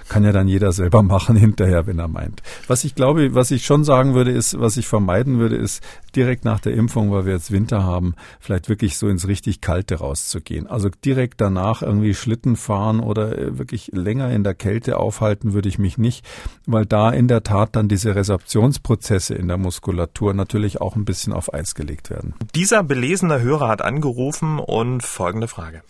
kann 0.09 0.25
ja 0.25 0.33
dann 0.33 0.49
jeder 0.49 0.73
selber 0.73 1.03
machen 1.15 1.37
hinterher, 1.37 1.87
wenn 1.87 1.99
er 1.99 2.09
meint. 2.09 2.43
Was 2.67 2.85
ich 2.85 2.95
glaube, 2.95 3.35
was 3.35 3.51
ich 3.51 3.65
schon 3.65 3.85
sagen 3.85 4.15
würde, 4.15 4.31
ist, 4.31 4.59
was 4.59 4.77
ich 4.77 4.87
vermeiden 4.87 5.39
würde, 5.39 5.57
ist 5.57 5.83
direkt 6.15 6.45
nach 6.45 6.61
der 6.61 6.75
Impfung, 6.75 7.13
weil 7.13 7.27
wir 7.27 7.33
jetzt 7.33 7.51
Winter 7.51 7.85
haben, 7.85 8.15
vielleicht 8.41 8.69
wirklich 8.69 8.97
so 8.97 9.09
ins 9.09 9.29
richtig 9.29 9.61
Kalte 9.61 9.97
rauszugehen. 9.97 10.67
Also 10.67 10.89
direkt 11.05 11.41
danach 11.41 11.83
irgendwie 11.83 12.15
Schlitten 12.15 12.57
fahren 12.57 13.01
oder 13.01 13.39
äh, 13.39 13.59
wirklich 13.59 13.91
länger 13.93 14.31
in 14.31 14.45
der 14.45 14.55
Kälte 14.55 14.99
aufhalten 14.99 15.53
würde 15.53 15.69
ich 15.69 15.79
mich 15.79 15.99
nicht, 15.99 16.27
weil 16.67 16.87
da 16.87 17.11
in 17.11 17.29
der 17.29 17.43
Tat 17.43 17.77
dann 17.77 17.89
diese 17.89 18.15
Resorptionsprozesse 18.15 19.35
in 19.35 19.49
der 19.49 19.59
Muskulatur 19.59 20.35
natürlich 20.35 20.81
auch 20.81 20.97
ein 20.97 21.05
bisschen 21.05 21.33
auf 21.33 21.53
Eis 21.53 21.75
gelegt 21.75 22.11
werden. 22.11 22.35
Dieser 22.55 22.83
belesene 22.83 23.41
Hörer 23.41 23.69
hat 23.69 23.83
angerufen 23.83 24.59
und 24.59 25.03
folgende 25.03 25.49
Frage. 25.49 25.83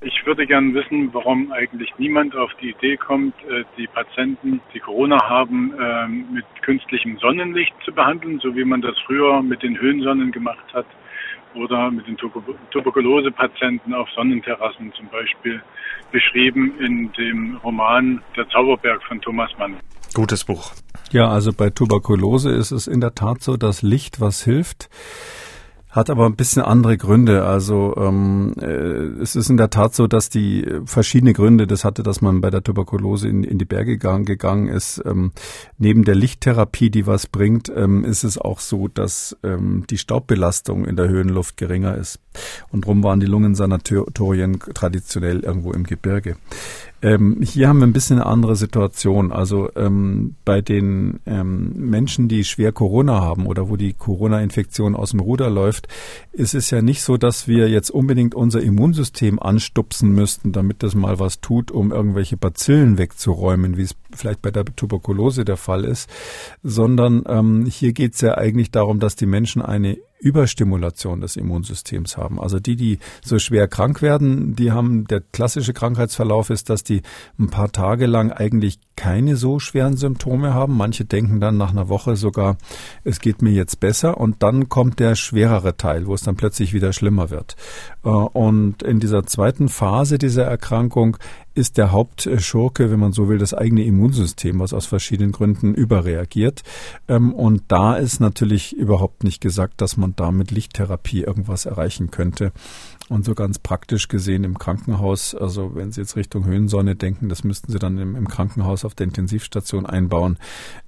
Ich 0.00 0.24
würde 0.24 0.46
gerne 0.46 0.74
wissen, 0.74 1.12
warum 1.12 1.50
eigentlich 1.50 1.92
niemand 1.98 2.36
auf 2.36 2.52
die 2.62 2.70
Idee 2.70 2.96
kommt, 2.96 3.34
äh, 3.50 3.64
die 3.76 3.88
Patienten, 3.88 4.60
die 4.72 4.78
Corona 4.78 5.18
haben, 5.28 5.74
ähm, 5.80 6.26
mit 6.32 6.44
künstlichem 6.62 7.18
Sonnenlicht 7.18 7.74
zu 7.84 7.92
behandeln, 7.92 8.38
so 8.38 8.54
wie 8.54 8.64
man 8.64 8.80
das 8.80 8.96
früher 9.06 9.42
mit 9.42 9.62
den 9.62 9.78
Höhensonnen 9.78 10.30
gemacht 10.30 10.72
hat. 10.72 10.86
oder 11.54 11.90
mit 11.90 12.06
den 12.06 12.16
Tuberkulosepatienten 12.16 13.94
auf 13.94 14.08
Sonnenterrassen 14.10 14.92
zum 14.92 15.08
Beispiel 15.08 15.62
beschrieben 16.12 16.74
in 16.78 17.10
dem 17.12 17.56
Roman 17.64 18.22
Der 18.36 18.46
Zauberberg 18.50 19.02
von 19.04 19.20
Thomas 19.22 19.50
Mann. 19.58 19.76
Gutes 20.14 20.44
Buch. 20.44 20.72
Ja, 21.10 21.28
also 21.28 21.52
bei 21.52 21.70
Tuberkulose 21.70 22.50
ist 22.50 22.70
es 22.70 22.86
in 22.86 23.00
der 23.00 23.14
Tat 23.14 23.42
so, 23.42 23.56
dass 23.56 23.82
Licht 23.82 24.20
was 24.20 24.44
hilft. 24.44 24.90
Hat 25.90 26.10
aber 26.10 26.26
ein 26.26 26.36
bisschen 26.36 26.62
andere 26.62 26.98
Gründe. 26.98 27.44
Also 27.44 27.94
ähm, 27.96 28.54
äh, 28.60 28.66
es 29.22 29.36
ist 29.36 29.48
in 29.48 29.56
der 29.56 29.70
Tat 29.70 29.94
so, 29.94 30.06
dass 30.06 30.28
die 30.28 30.66
verschiedene 30.84 31.32
Gründe 31.32 31.66
das 31.66 31.84
hatte, 31.84 32.02
dass 32.02 32.20
man 32.20 32.42
bei 32.42 32.50
der 32.50 32.62
Tuberkulose 32.62 33.26
in, 33.26 33.42
in 33.42 33.58
die 33.58 33.64
Berge 33.64 33.92
gegangen, 33.92 34.26
gegangen 34.26 34.68
ist. 34.68 35.02
Ähm, 35.06 35.32
neben 35.78 36.04
der 36.04 36.14
Lichttherapie, 36.14 36.90
die 36.90 37.06
was 37.06 37.26
bringt, 37.26 37.72
ähm, 37.74 38.04
ist 38.04 38.22
es 38.22 38.36
auch 38.36 38.60
so, 38.60 38.88
dass 38.88 39.36
ähm, 39.42 39.84
die 39.88 39.98
Staubbelastung 39.98 40.84
in 40.84 40.96
der 40.96 41.08
Höhenluft 41.08 41.56
geringer 41.56 41.96
ist. 41.96 42.20
Und 42.70 42.84
darum 42.84 43.02
waren 43.02 43.20
die 43.20 43.26
Lungensanatorien 43.26 44.58
traditionell 44.74 45.40
irgendwo 45.40 45.72
im 45.72 45.84
Gebirge. 45.84 46.36
Ähm, 47.00 47.40
hier 47.42 47.68
haben 47.68 47.78
wir 47.78 47.86
ein 47.86 47.92
bisschen 47.92 48.18
eine 48.18 48.26
andere 48.26 48.56
Situation. 48.56 49.32
Also 49.32 49.70
ähm, 49.76 50.34
bei 50.44 50.60
den 50.60 51.20
ähm, 51.26 51.72
Menschen, 51.76 52.28
die 52.28 52.44
schwer 52.44 52.72
Corona 52.72 53.20
haben 53.20 53.46
oder 53.46 53.68
wo 53.68 53.76
die 53.76 53.92
Corona-Infektion 53.92 54.96
aus 54.96 55.10
dem 55.10 55.20
Ruder 55.20 55.48
läuft, 55.48 55.86
ist 56.32 56.54
es 56.54 56.70
ja 56.70 56.82
nicht 56.82 57.02
so, 57.02 57.16
dass 57.16 57.46
wir 57.46 57.68
jetzt 57.68 57.90
unbedingt 57.90 58.34
unser 58.34 58.60
Immunsystem 58.60 59.38
anstupsen 59.38 60.10
müssten, 60.10 60.52
damit 60.52 60.82
das 60.82 60.94
mal 60.94 61.20
was 61.20 61.40
tut, 61.40 61.70
um 61.70 61.92
irgendwelche 61.92 62.36
Bazillen 62.36 62.98
wegzuräumen, 62.98 63.76
wie 63.76 63.82
es 63.82 63.94
vielleicht 64.12 64.42
bei 64.42 64.50
der 64.50 64.64
Tuberkulose 64.64 65.44
der 65.44 65.56
Fall 65.56 65.84
ist, 65.84 66.10
sondern 66.62 67.22
ähm, 67.28 67.66
hier 67.66 67.92
geht 67.92 68.14
es 68.14 68.20
ja 68.22 68.36
eigentlich 68.36 68.72
darum, 68.72 68.98
dass 68.98 69.14
die 69.14 69.26
Menschen 69.26 69.62
eine 69.62 69.98
Überstimulation 70.18 71.20
des 71.20 71.36
Immunsystems 71.36 72.16
haben. 72.16 72.40
Also 72.40 72.58
die, 72.58 72.76
die 72.76 72.98
so 73.24 73.38
schwer 73.38 73.68
krank 73.68 74.02
werden, 74.02 74.56
die 74.56 74.72
haben, 74.72 75.06
der 75.06 75.20
klassische 75.20 75.72
Krankheitsverlauf 75.72 76.50
ist, 76.50 76.70
dass 76.70 76.82
die 76.82 77.02
ein 77.38 77.50
paar 77.50 77.70
Tage 77.70 78.06
lang 78.06 78.32
eigentlich 78.32 78.78
keine 78.96 79.36
so 79.36 79.60
schweren 79.60 79.96
Symptome 79.96 80.54
haben. 80.54 80.76
Manche 80.76 81.04
denken 81.04 81.40
dann 81.40 81.56
nach 81.56 81.70
einer 81.70 81.88
Woche 81.88 82.16
sogar, 82.16 82.56
es 83.04 83.20
geht 83.20 83.42
mir 83.42 83.52
jetzt 83.52 83.78
besser 83.78 84.18
und 84.18 84.42
dann 84.42 84.68
kommt 84.68 84.98
der 84.98 85.14
schwerere 85.14 85.76
Teil, 85.76 86.06
wo 86.06 86.14
es 86.14 86.22
dann 86.22 86.36
plötzlich 86.36 86.72
wieder 86.74 86.92
schlimmer 86.92 87.30
wird. 87.30 87.56
Äh, 88.04 88.08
und 88.08 88.82
in 88.82 88.98
dieser 88.98 89.24
zweiten 89.24 89.68
Phase 89.68 90.18
dieser 90.18 90.44
Erkrankung 90.44 91.16
ist 91.58 91.76
der 91.76 91.92
Hauptschurke, 91.92 92.90
wenn 92.90 93.00
man 93.00 93.12
so 93.12 93.28
will, 93.28 93.38
das 93.38 93.52
eigene 93.52 93.84
Immunsystem, 93.84 94.60
was 94.60 94.72
aus 94.72 94.86
verschiedenen 94.86 95.32
Gründen 95.32 95.74
überreagiert. 95.74 96.62
Ähm, 97.08 97.34
und 97.34 97.64
da 97.68 97.96
ist 97.96 98.20
natürlich 98.20 98.74
überhaupt 98.74 99.24
nicht 99.24 99.40
gesagt, 99.40 99.80
dass 99.80 99.96
man 99.96 100.14
da 100.16 100.30
mit 100.30 100.50
Lichttherapie 100.50 101.22
irgendwas 101.22 101.66
erreichen 101.66 102.10
könnte. 102.10 102.52
Und 103.08 103.24
so 103.24 103.34
ganz 103.34 103.58
praktisch 103.58 104.08
gesehen 104.08 104.44
im 104.44 104.58
Krankenhaus, 104.58 105.34
also 105.34 105.74
wenn 105.74 105.92
Sie 105.92 106.02
jetzt 106.02 106.14
Richtung 106.16 106.44
Höhensonne 106.44 106.94
denken, 106.94 107.30
das 107.30 107.42
müssten 107.42 107.72
Sie 107.72 107.78
dann 107.78 107.96
im, 107.96 108.14
im 108.14 108.28
Krankenhaus 108.28 108.84
auf 108.84 108.94
der 108.94 109.06
Intensivstation 109.06 109.86
einbauen. 109.86 110.36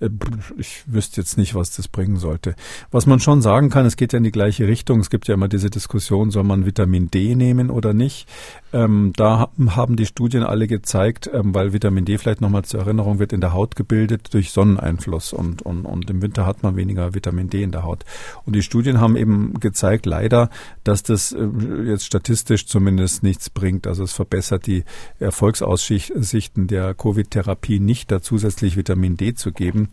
Äh, 0.00 0.10
ich 0.58 0.82
wüsste 0.86 1.22
jetzt 1.22 1.38
nicht, 1.38 1.54
was 1.54 1.74
das 1.74 1.88
bringen 1.88 2.16
sollte. 2.16 2.54
Was 2.90 3.06
man 3.06 3.20
schon 3.20 3.40
sagen 3.40 3.70
kann, 3.70 3.86
es 3.86 3.96
geht 3.96 4.12
ja 4.12 4.18
in 4.18 4.24
die 4.24 4.32
gleiche 4.32 4.66
Richtung. 4.68 5.00
Es 5.00 5.08
gibt 5.08 5.28
ja 5.28 5.34
immer 5.34 5.48
diese 5.48 5.70
Diskussion, 5.70 6.30
soll 6.30 6.44
man 6.44 6.66
Vitamin 6.66 7.10
D 7.10 7.34
nehmen 7.34 7.70
oder 7.70 7.94
nicht? 7.94 8.28
Ähm, 8.74 9.12
da 9.16 9.48
haben 9.70 9.96
die 9.96 10.06
Studien 10.06 10.42
alle 10.42 10.59
gezeigt, 10.66 11.30
ähm, 11.32 11.54
weil 11.54 11.72
Vitamin 11.72 12.04
D 12.04 12.18
vielleicht 12.18 12.40
nochmal 12.40 12.64
zur 12.64 12.80
Erinnerung 12.80 13.18
wird 13.18 13.32
in 13.32 13.40
der 13.40 13.52
Haut 13.52 13.76
gebildet 13.76 14.32
durch 14.32 14.50
Sonneneinfluss 14.50 15.32
und, 15.32 15.62
und, 15.62 15.84
und 15.84 16.10
im 16.10 16.22
Winter 16.22 16.46
hat 16.46 16.62
man 16.62 16.76
weniger 16.76 17.14
Vitamin 17.14 17.50
D 17.50 17.62
in 17.62 17.72
der 17.72 17.82
Haut. 17.82 18.04
Und 18.44 18.54
die 18.54 18.62
Studien 18.62 19.00
haben 19.00 19.16
eben 19.16 19.54
gezeigt, 19.60 20.06
leider, 20.06 20.50
dass 20.84 21.02
das 21.02 21.32
äh, 21.32 21.46
jetzt 21.84 22.04
statistisch 22.04 22.66
zumindest 22.66 23.22
nichts 23.22 23.50
bringt. 23.50 23.86
Also 23.86 24.04
es 24.04 24.12
verbessert 24.12 24.66
die 24.66 24.84
Erfolgsaussichten 25.18 26.66
der 26.66 26.94
Covid-Therapie 26.94 27.80
nicht, 27.80 28.10
da 28.10 28.20
zusätzlich 28.20 28.76
Vitamin 28.76 29.16
D 29.16 29.34
zu 29.34 29.52
geben. 29.52 29.88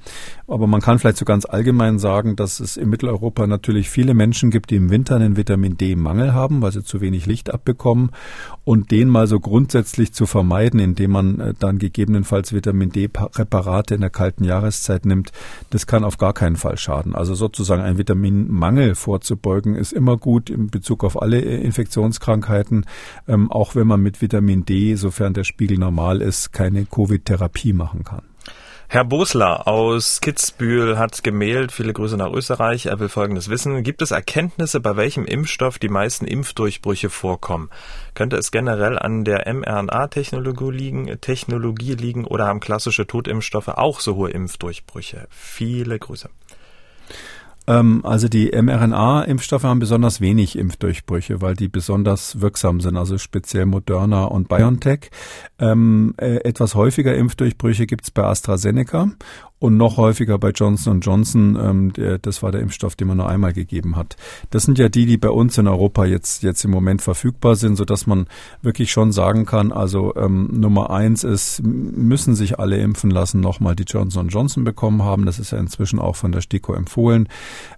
Aber 0.48 0.68
man 0.68 0.82
kann 0.82 1.00
vielleicht 1.00 1.18
so 1.18 1.26
ganz 1.26 1.46
allgemein 1.46 2.00
sagen, 2.00 2.36
dass 2.36 2.60
es 2.60 2.78
in 2.78 2.90
Mitteleuropa 2.90 3.48
natürlich 3.48 3.90
viele 3.90 4.14
Menschen 4.14 4.52
gibt, 4.52 4.70
die 4.72 4.76
im 4.76 4.90
Winter 4.90 5.16
einen 5.16 5.38
Vitamin 5.38 5.78
D-Mangel 5.78 6.34
haben, 6.34 6.62
weil 6.62 6.72
sie 6.72 6.84
zu 6.84 7.02
wenig 7.02 7.26
Licht 7.26 7.54
abbekommen 7.54 8.12
und 8.64 8.92
den 8.92 9.10
mal 9.10 9.28
so 9.28 9.40
grundsätzlich 9.40 10.14
zu 10.14 10.26
vermeiden, 10.26 10.57
indem 10.66 11.12
man 11.12 11.40
äh, 11.40 11.54
dann 11.58 11.80
gegebenenfalls 11.80 12.54
Vitamin 12.54 12.92
D-Präparate 12.92 13.96
in 13.96 14.02
der 14.02 14.10
kalten 14.10 14.44
Jahreszeit 14.44 15.06
nimmt, 15.06 15.32
das 15.70 15.88
kann 15.88 16.04
auf 16.04 16.18
gar 16.18 16.34
keinen 16.34 16.56
Fall 16.56 16.78
schaden. 16.78 17.16
Also 17.16 17.36
sozusagen 17.36 17.82
ein 17.82 17.98
Vitaminmangel 17.98 18.96
vorzubeugen 18.96 19.76
ist 19.76 19.94
immer 19.94 20.18
gut 20.18 20.50
in 20.50 20.68
Bezug 20.68 21.04
auf 21.04 21.22
alle 21.22 21.40
äh, 21.42 21.62
Infektionskrankheiten, 21.64 22.86
ähm, 23.28 23.52
auch 23.52 23.76
wenn 23.76 23.88
man 23.88 24.02
mit 24.02 24.22
Vitamin 24.22 24.66
D, 24.66 24.96
sofern 24.96 25.34
der 25.34 25.44
Spiegel 25.44 25.78
normal 25.78 26.22
ist, 26.22 26.52
keine 26.52 26.86
Covid-Therapie 26.86 27.74
machen 27.74 28.04
kann. 28.04 28.24
Herr 28.90 29.04
Bosler 29.04 29.68
aus 29.68 30.22
Kitzbühel 30.22 30.98
hat 30.98 31.22
gemailt, 31.22 31.74
viele 31.74 31.92
Grüße 31.92 32.16
nach 32.16 32.32
Österreich. 32.32 32.86
Er 32.86 33.02
will 33.02 33.10
Folgendes 33.10 33.50
wissen. 33.50 33.84
Gibt 33.84 34.02
es 34.02 34.12
Erkenntnisse, 34.12 34.80
bei 34.80 34.96
welchem 34.96 35.26
Impfstoff 35.26 35.78
die 35.78 35.90
meisten 35.90 36.24
Impfdurchbrüche 36.26 37.10
vorkommen? 37.10 37.70
Könnte 38.14 38.38
es 38.38 38.50
generell 38.50 38.98
an 38.98 39.26
der 39.26 39.54
mRNA-Technologie 39.54 40.72
liegen, 40.72 41.20
Technologie 41.20 41.96
liegen 41.96 42.24
oder 42.24 42.48
haben 42.48 42.62
klassische 42.62 43.06
Totimpfstoffe 43.06 43.68
auch 43.68 44.00
so 44.00 44.16
hohe 44.16 44.32
Impfdurchbrüche? 44.32 45.28
Viele 45.32 46.00
Grüße. 46.00 46.30
Ähm, 47.68 48.02
also 48.04 48.28
die 48.28 48.52
mRNA-Impfstoffe 48.52 49.64
haben 49.64 49.80
besonders 49.80 50.22
wenig 50.22 50.58
Impfdurchbrüche, 50.58 51.42
weil 51.42 51.56
die 51.56 51.68
besonders 51.68 52.42
wirksam 52.42 52.80
sind, 52.80 52.98
also 52.98 53.18
speziell 53.18 53.66
Moderna 53.66 54.24
und 54.26 54.48
BioNTech. 54.48 55.12
Ähm, 55.60 56.14
äh, 56.18 56.38
etwas 56.38 56.76
häufiger 56.76 57.16
Impfdurchbrüche 57.16 57.86
gibt's 57.86 58.12
bei 58.12 58.24
AstraZeneca 58.24 59.12
und 59.60 59.76
noch 59.76 59.98
häufiger 59.98 60.38
bei 60.38 60.52
Johnson 60.52 61.00
Johnson. 61.02 61.58
Ähm, 61.60 61.94
der, 61.94 62.20
das 62.20 62.44
war 62.44 62.52
der 62.52 62.62
Impfstoff, 62.62 62.96
den 62.96 63.08
man 63.08 63.18
nur 63.18 63.28
einmal 63.28 63.54
gegeben 63.54 63.96
hat. 63.96 64.16
Das 64.52 64.64
sind 64.64 64.78
ja 64.78 64.88
die, 64.88 65.06
die 65.06 65.18
bei 65.18 65.30
uns 65.30 65.58
in 65.58 65.68
Europa 65.68 66.06
jetzt 66.06 66.44
jetzt 66.44 66.64
im 66.64 66.72
Moment 66.72 67.02
verfügbar 67.02 67.56
sind, 67.56 67.76
so 67.76 67.84
dass 67.84 68.06
man 68.06 68.28
wirklich 68.62 68.92
schon 68.92 69.12
sagen 69.12 69.46
kann. 69.46 69.72
Also 69.72 70.16
ähm, 70.16 70.50
Nummer 70.52 70.92
eins 70.92 71.24
ist, 71.24 71.64
müssen 71.64 72.36
sich 72.36 72.60
alle 72.60 72.78
impfen 72.78 73.10
lassen, 73.10 73.40
nochmal 73.40 73.76
die 73.76 73.84
Johnson 73.84 74.28
Johnson 74.30 74.64
bekommen 74.64 75.02
haben. 75.04 75.26
Das 75.26 75.40
ist 75.40 75.52
ja 75.52 75.58
inzwischen 75.58 76.00
auch 76.00 76.16
von 76.16 76.32
der 76.32 76.42
STIKO 76.42 76.74
empfohlen. 76.74 77.28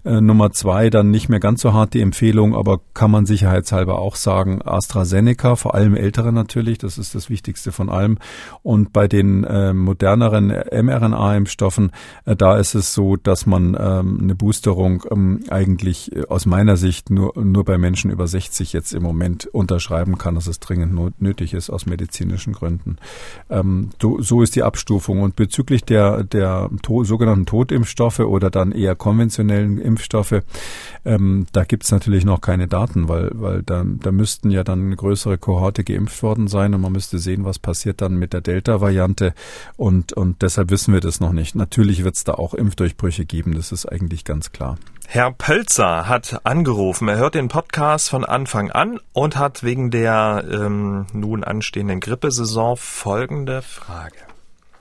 Äh, 0.04 0.20
Nummer 0.20 0.52
zwei 0.52 0.90
dann 0.90 1.10
nicht 1.10 1.30
mehr 1.30 1.40
ganz 1.40 1.62
so 1.62 1.72
hart 1.72 1.94
die 1.94 2.02
Empfehlung, 2.02 2.54
aber 2.54 2.80
kann 2.92 3.10
man 3.10 3.24
sicherheitshalber 3.24 3.98
auch 3.98 4.16
sagen 4.16 4.60
AstraZeneca, 4.62 5.56
vor 5.56 5.74
allem 5.74 5.96
ältere 5.96 6.32
natürlich. 6.32 6.76
Das 6.76 6.98
ist 6.98 7.14
das 7.14 7.30
Wichtigste 7.30 7.72
von 7.72 7.88
allem. 7.88 8.18
Und 8.62 8.92
bei 8.92 9.08
den 9.08 9.44
äh, 9.44 9.72
moderneren 9.72 10.48
mRNA-Impfstoffen 10.50 11.69
Impfstoffen. 11.70 11.92
Äh, 12.24 12.36
da 12.36 12.56
ist 12.56 12.74
es 12.74 12.94
so, 12.94 13.16
dass 13.16 13.46
man 13.46 13.76
ähm, 13.78 14.18
eine 14.22 14.34
Boosterung 14.34 15.04
ähm, 15.10 15.44
eigentlich 15.50 16.14
äh, 16.14 16.26
aus 16.26 16.46
meiner 16.46 16.76
Sicht 16.76 17.10
nur, 17.10 17.32
nur 17.42 17.64
bei 17.64 17.78
Menschen 17.78 18.10
über 18.10 18.26
60 18.26 18.72
jetzt 18.72 18.92
im 18.92 19.02
Moment 19.02 19.46
unterschreiben 19.46 20.18
kann, 20.18 20.34
dass 20.34 20.46
es 20.46 20.60
dringend 20.60 21.20
nötig 21.20 21.54
ist 21.54 21.70
aus 21.70 21.86
medizinischen 21.86 22.52
Gründen. 22.52 22.96
Ähm, 23.48 23.90
so, 24.00 24.42
ist 24.42 24.56
die 24.56 24.62
Abstufung. 24.62 25.20
Und 25.20 25.36
bezüglich 25.36 25.84
der, 25.84 26.24
der 26.24 26.70
sogenannten 27.02 27.46
Totimpfstoffe 27.46 28.20
oder 28.20 28.50
dann 28.50 28.72
eher 28.72 28.94
konventionellen 28.94 29.78
Impfstoffe, 29.78 30.42
da 31.04 31.64
gibt 31.64 31.84
es 31.84 31.92
natürlich 31.92 32.24
noch 32.24 32.40
keine 32.40 32.68
Daten, 32.68 33.08
weil, 33.08 33.30
weil 33.34 33.62
da, 33.62 33.84
da 33.84 34.12
müssten 34.12 34.50
ja 34.50 34.64
dann 34.64 34.80
eine 34.86 34.96
größere 34.96 35.38
Kohorte 35.38 35.84
geimpft 35.84 36.22
worden 36.22 36.48
sein 36.48 36.74
und 36.74 36.80
man 36.80 36.92
müsste 36.92 37.18
sehen, 37.18 37.44
was 37.44 37.58
passiert 37.58 38.00
dann 38.00 38.16
mit 38.16 38.32
der 38.32 38.40
Delta-Variante 38.40 39.34
und, 39.76 40.12
und 40.12 40.42
deshalb 40.42 40.70
wissen 40.70 40.94
wir 40.94 41.00
das 41.00 41.20
noch 41.20 41.32
nicht. 41.32 41.54
Natürlich 41.60 42.04
wird 42.04 42.14
es 42.14 42.24
da 42.24 42.32
auch 42.32 42.54
Impfdurchbrüche 42.54 43.26
geben, 43.26 43.54
das 43.54 43.70
ist 43.70 43.84
eigentlich 43.84 44.24
ganz 44.24 44.50
klar. 44.50 44.78
Herr 45.06 45.30
Pölzer 45.30 46.08
hat 46.08 46.40
angerufen. 46.44 47.06
Er 47.06 47.18
hört 47.18 47.34
den 47.34 47.48
Podcast 47.48 48.08
von 48.08 48.24
Anfang 48.24 48.70
an 48.70 48.98
und 49.12 49.36
hat 49.36 49.62
wegen 49.62 49.90
der 49.90 50.42
ähm, 50.50 51.04
nun 51.12 51.44
anstehenden 51.44 52.00
Grippesaison 52.00 52.78
folgende 52.78 53.60
Frage. 53.60 54.16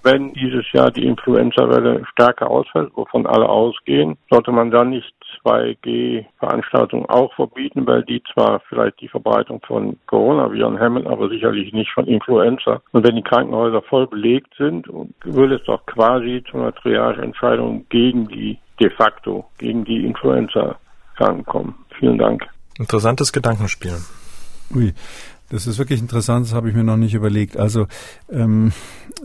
Wenn 0.03 0.31
dieses 0.31 0.71
Jahr 0.71 0.89
die 0.89 1.05
Influenza-Welle 1.05 2.05
stärker 2.13 2.49
ausfällt, 2.49 2.91
wovon 2.95 3.27
alle 3.27 3.49
ausgehen, 3.49 4.17
sollte 4.29 4.53
man 4.53 4.71
dann 4.71 4.91
nicht 4.91 5.13
2G-Veranstaltungen 5.43 7.05
auch 7.07 7.33
verbieten, 7.33 7.85
weil 7.87 8.03
die 8.03 8.21
zwar 8.33 8.61
vielleicht 8.69 8.99
die 9.01 9.07
Verbreitung 9.07 9.61
von 9.65 9.97
Coronaviren 10.07 10.77
hemmen, 10.77 11.07
aber 11.07 11.29
sicherlich 11.29 11.73
nicht 11.73 11.91
von 11.91 12.07
Influenza. 12.07 12.81
Und 12.91 13.07
wenn 13.07 13.15
die 13.15 13.23
Krankenhäuser 13.23 13.81
voll 13.83 14.07
belegt 14.07 14.53
sind, 14.57 14.87
würde 15.23 15.55
es 15.55 15.63
doch 15.65 15.85
quasi 15.85 16.43
zu 16.49 16.57
einer 16.57 16.73
Triageentscheidung 16.73 17.85
gegen 17.89 18.27
die 18.27 18.59
de 18.79 18.89
facto, 18.89 19.45
gegen 19.57 19.83
die 19.83 20.05
Influenza-Kranken 20.05 21.45
kommen. 21.45 21.75
Vielen 21.99 22.17
Dank. 22.17 22.47
Interessantes 22.77 23.33
Gedankenspiel. 23.33 23.97
Ui. 24.73 24.93
Das 25.49 25.65
ist 25.65 25.79
wirklich 25.79 25.99
interessant, 25.99 26.45
das 26.45 26.53
habe 26.53 26.69
ich 26.69 26.75
mir 26.75 26.83
noch 26.83 26.97
nicht 26.97 27.15
überlegt. 27.15 27.57
Also 27.57 27.87
ähm, 28.31 28.71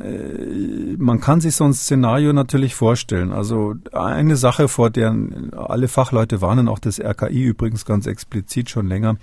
äh, 0.00 0.96
man 0.96 1.20
kann 1.20 1.40
sich 1.40 1.54
so 1.54 1.64
ein 1.64 1.74
Szenario 1.74 2.32
natürlich 2.32 2.74
vorstellen. 2.74 3.32
Also 3.32 3.74
eine 3.92 4.36
Sache, 4.36 4.68
vor 4.68 4.90
der 4.90 5.14
alle 5.52 5.88
Fachleute 5.88 6.40
warnen, 6.40 6.68
auch 6.68 6.78
das 6.78 6.98
RKI 6.98 7.42
übrigens 7.42 7.84
ganz 7.84 8.06
explizit 8.06 8.70
schon 8.70 8.86
länger, 8.86 9.16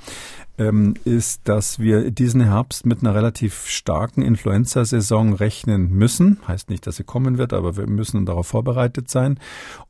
ähm, 0.61 0.93
ist, 1.05 1.41
dass 1.45 1.79
wir 1.79 2.11
diesen 2.11 2.41
Herbst 2.41 2.85
mit 2.85 3.01
einer 3.01 3.15
relativ 3.15 3.67
starken 3.67 4.21
Influenza-Saison 4.21 5.33
rechnen 5.33 5.89
müssen. 5.89 6.39
Heißt 6.47 6.69
nicht, 6.69 6.85
dass 6.85 6.97
sie 6.97 7.03
kommen 7.03 7.37
wird, 7.37 7.53
aber 7.53 7.77
wir 7.77 7.87
müssen 7.87 8.25
darauf 8.25 8.47
vorbereitet 8.47 9.09
sein. 9.09 9.39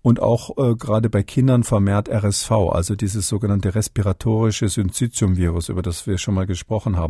Und 0.01 0.21
auch 0.21 0.57
äh, 0.57 0.75
gerade 0.75 1.09
bei 1.09 1.23
Kindern 1.23 1.63
vermehrt 1.63 2.09
RSV, 2.09 2.51
also 2.71 2.95
dieses 2.95 3.27
sogenannte 3.27 3.75
respiratorische 3.75 4.69
Syncytium-Virus, 4.69 5.69
über 5.69 5.81
das 5.81 6.07
wir 6.07 6.17
schon 6.17 6.35
mal 6.35 6.45
gesprochen 6.45 6.95
haben. 6.95 7.00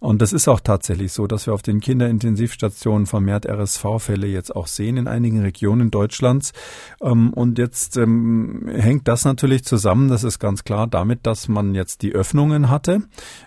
Und 0.00 0.22
das 0.22 0.32
ist 0.32 0.48
auch 0.48 0.60
tatsächlich 0.60 1.12
so, 1.12 1.26
dass 1.26 1.46
wir 1.46 1.54
auf 1.54 1.62
den 1.62 1.80
Kinderintensivstationen 1.80 3.06
vermehrt 3.06 3.46
RSV-Fälle 3.46 4.26
jetzt 4.26 4.54
auch 4.54 4.66
sehen 4.66 4.96
in 4.96 5.08
einigen 5.08 5.40
Regionen 5.42 5.90
Deutschlands. 5.90 6.52
Ähm, 7.00 7.32
und 7.32 7.58
jetzt 7.58 7.96
ähm, 7.96 8.68
hängt 8.72 9.08
das 9.08 9.24
natürlich 9.24 9.64
zusammen, 9.64 10.08
das 10.08 10.24
ist 10.24 10.38
ganz 10.38 10.64
klar, 10.64 10.86
damit, 10.86 11.26
dass 11.26 11.48
man 11.48 11.74
jetzt 11.74 12.02
die 12.02 12.12
Öffnungen 12.12 12.70
hatte 12.70 13.02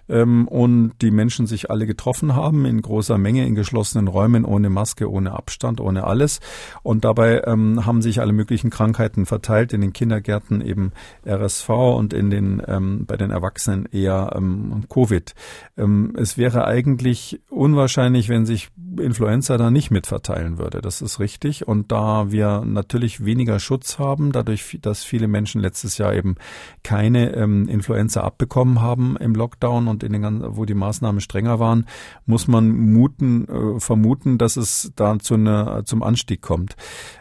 ähm, 0.10 0.48
und 0.48 0.94
die 1.02 1.12
Menschen 1.12 1.48
sich 1.48 1.70
alle 1.70 1.86
getroffen 1.86 2.36
haben 2.36 2.66
in 2.66 2.82
großer 2.82 3.18
Menge 3.18 3.46
in 3.46 3.56
geschlossenen 3.56 4.08
Räumen 4.08 4.46
ohne 4.46 4.70
Maske, 4.70 5.10
ohne 5.10 5.34
Abstand, 5.34 5.80
ohne 5.80 6.04
alles. 6.04 6.40
Und 6.84 7.06
dabei 7.06 7.42
haben 7.42 8.02
sich 8.02 8.20
alle 8.22 8.34
möglichen 8.34 8.70
Krankheiten 8.70 9.26
verteilt. 9.26 9.74
In 9.74 9.82
den 9.82 9.94
Kindergärten 9.94 10.62
eben 10.62 10.92
RSV 11.26 11.70
und 11.70 12.14
in 12.14 12.30
den 12.30 12.62
ähm, 12.68 13.06
bei 13.06 13.18
den 13.18 13.32
Erwachsenen 13.32 13.86
eher 13.92 14.34
ähm, 14.36 14.84
Covid. 14.90 15.34
Ähm, 15.78 16.14
es 16.18 16.38
wäre 16.38 16.66
eigentlich 16.66 17.42
unwahrscheinlich, 17.50 18.30
wenn 18.30 18.46
sich 18.46 18.70
Influenza 19.00 19.58
da 19.58 19.72
nicht 19.72 19.92
mitverteilen 19.92 20.58
würde. 20.58 20.82
Das 20.82 21.02
ist 21.02 21.20
richtig. 21.20 21.68
Und 21.68 21.92
da 21.92 22.32
wir 22.32 22.64
natürlich 22.66 23.24
weniger 23.24 23.60
Schutz 23.60 24.00
haben, 24.00 24.32
dadurch, 24.32 24.80
dass 24.82 25.04
viele 25.04 25.28
Menschen 25.28 25.62
letztes 25.62 25.98
Jahr 25.98 26.14
eben 26.14 26.36
keine 26.84 27.34
ähm, 27.36 27.68
Influenza 27.68 28.22
abbekommen 28.22 28.82
haben 28.82 29.18
im 29.18 29.34
Lockdown 29.34 29.88
und 29.88 30.04
in 30.04 30.14
den 30.14 30.22
ganzen, 30.22 30.58
wo 30.58 30.66
die 30.66 30.74
Maßnahmen 30.74 31.22
strenger 31.22 31.60
waren, 31.60 31.86
muss 32.26 32.48
man 32.48 32.70
muten, 32.70 33.48
äh, 33.48 33.80
vermuten, 33.80 34.38
dass 34.38 34.58
es 34.58 34.92
da 34.96 35.20
zu 35.20 35.36
einer, 35.36 35.84
zum 35.86 36.04
Anstieg 36.04 36.42
kommt. 36.42 36.76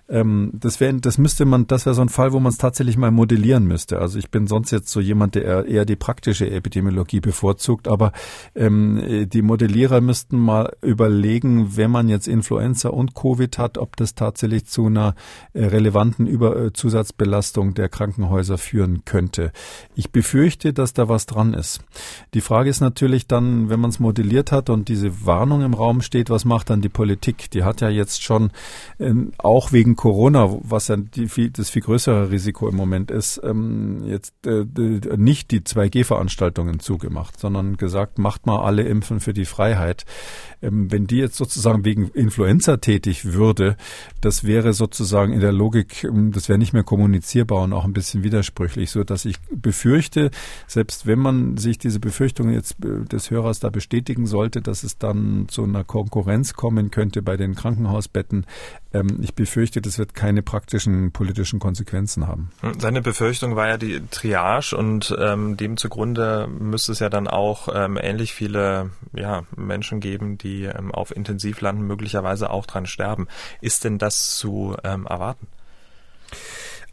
Ähm, 0.09 0.51
das 0.55 0.81
wäre, 0.81 0.95
das 0.95 1.19
müsste 1.19 1.45
man, 1.45 1.67
das 1.67 1.87
wäre 1.87 1.95
so 1.95 2.03
ein 2.03 2.09
Fall, 2.09 2.33
wo 2.33 2.41
man 2.41 2.51
es 2.51 2.59
tatsächlich 2.59 2.97
mal 2.97 3.11
modellieren 3.11 3.65
müsste. 3.65 4.01
Also 4.01 4.19
ich 4.19 4.31
bin 4.31 4.47
sonst 4.47 4.71
jetzt 4.73 4.89
so 4.89 5.01
jemand, 5.01 5.37
der 5.37 5.67
eher 5.67 5.85
die 5.85 5.97
praktische 5.97 6.51
Epidemiologie 6.51 7.21
bevorzugt, 7.21 7.87
aber 7.87 8.13
ähm, 8.55 9.29
die 9.33 9.43
Modellierer 9.43 10.01
müssten 10.01 10.39
mal 10.39 10.73
überlegen, 10.83 11.60
wenn 11.77 11.91
man 11.91 12.09
jetzt 12.09 12.29
Influenza 12.29 12.89
und 12.89 13.15
Covid 13.15 13.59
hat, 13.59 13.79
ob 13.79 13.97
das 13.97 14.15
tatsächlich 14.15 14.67
zu 14.67 14.87
einer 14.87 15.15
äh, 15.53 15.65
relevanten 15.65 16.27
Über 16.27 16.57
äh, 16.57 16.73
Zusatzbelastung 16.73 17.75
der 17.75 17.89
Krankenhäuser 17.89 18.59
führen 18.59 19.05
könnte. 19.05 19.53
Ich 19.95 20.11
befürchte, 20.11 20.73
dass 20.73 20.93
da 20.93 21.09
was 21.09 21.27
dran 21.27 21.55
ist. 21.55 21.81
Die 22.35 22.41
Frage 22.41 22.71
ist 22.71 22.81
natürlich 22.81 23.27
dann, 23.27 23.69
wenn 23.69 23.81
man 23.81 23.91
es 23.91 24.01
modelliert 24.01 24.53
hat 24.53 24.71
und 24.71 24.89
diese 24.89 25.27
Warnung 25.27 25.63
im 25.63 25.75
Raum 25.75 26.03
steht, 26.03 26.31
was 26.31 26.45
macht 26.45 26.71
dann 26.71 26.81
die 26.81 26.89
Politik? 26.89 27.51
Die 27.51 27.65
hat 27.65 27.81
ja 27.81 27.89
jetzt 27.89 28.23
schon 28.23 28.51
äh, 28.99 29.13
auch 29.39 29.73
wegen 29.73 29.97
Corona, 29.97 30.57
was 30.63 30.89
ja 30.89 30.97
die, 30.97 31.29
viel, 31.29 31.51
das 31.51 31.71
viel 31.71 31.83
größere 31.83 32.31
Risiko 32.31 32.69
im 32.69 32.77
Moment 32.77 33.11
ist, 33.11 33.41
ähm, 33.45 34.05
jetzt 34.05 34.35
äh, 34.47 34.65
nicht 35.17 35.51
die 35.51 35.61
2G-Veranstaltungen 35.61 36.81
zugemacht, 36.81 37.39
sondern 37.39 37.77
gesagt, 37.77 38.19
macht 38.19 38.47
mal 38.47 38.61
alle 38.61 38.83
Impfen 38.83 39.21
für 39.21 39.35
die 39.35 39.45
Freiheit. 39.45 40.05
Ähm, 40.63 40.91
wenn 40.91 41.07
die 41.07 41.17
jetzt 41.17 41.37
sozusagen 41.51 41.85
wegen 41.85 42.09
Influenza 42.11 42.77
tätig 42.77 43.33
würde, 43.33 43.77
das 44.21 44.45
wäre 44.45 44.73
sozusagen 44.73 45.33
in 45.33 45.41
der 45.41 45.53
Logik, 45.53 46.05
ähm, 46.05 46.33
das 46.33 46.49
wäre 46.49 46.59
nicht 46.59 46.73
mehr 46.73 46.85
kommunizierbar 46.85 47.63
und 47.63 47.73
auch 47.73 47.85
ein 47.85 47.93
bisschen 47.93 48.23
widersprüchlich, 48.23 48.91
so 48.91 49.05
dass 49.05 49.25
ich 49.25 49.37
befürchte, 49.51 50.31
selbst 50.67 51.07
wenn 51.07 51.19
man 51.19 51.57
sich 51.57 51.79
diese 51.79 52.01
Befürchtungen 52.01 52.55
jetzt 52.55 52.77
äh, 52.85 53.05
des 53.05 53.31
Hörers 53.31 53.61
da 53.61 53.71
bestätigen 53.71 54.27
sollte, 54.27 54.63
dass 54.63 54.85
es 54.85 54.99
dann 54.99 55.47
zu 55.49 55.65
einer 55.65 55.85
Konkurrenz 55.85 56.55
kommen 56.55 56.91
könnte 56.91 57.23
bei 57.23 57.37
den 57.37 57.55
Krankenhausbetten, 57.55 58.47
ähm, 58.93 59.19
ich 59.21 59.35
befürchte, 59.35 59.81
das 59.81 59.99
wird 59.99 60.15
keine 60.15 60.43
praktischen 60.43 61.13
politischen 61.13 61.59
Konsequenzen 61.59 62.27
haben. 62.27 62.51
Seine 62.79 63.03
Befürchtung 63.03 63.57
war 63.57 63.69
ja 63.69 63.77
die 63.77 64.01
Triage 64.11 64.77
und 64.77 65.15
ähm, 65.19 65.57
dem 65.57 65.77
zugrunde 65.77 66.49
müsste 66.49 66.93
es 66.93 66.99
ja 66.99 67.09
dann 67.09 67.29
auch 67.29 67.69
ähm, 67.73 67.99
ähnlich 68.01 68.35
viele 68.35 68.91
ja, 69.13 69.43
Menschen 69.57 70.01
geben, 70.01 70.39
die 70.39 70.65
ähm, 70.65 70.93
auf 70.93 71.15
Intensiv 71.15 71.40
landen, 71.61 71.87
möglicherweise 71.87 72.51
auch 72.51 72.67
dran 72.67 72.87
sterben. 72.87 73.29
Ist 73.61 73.85
denn 73.85 73.99
das 73.99 74.37
zu 74.37 74.77
ähm, 74.85 75.07
erwarten? 75.07 75.47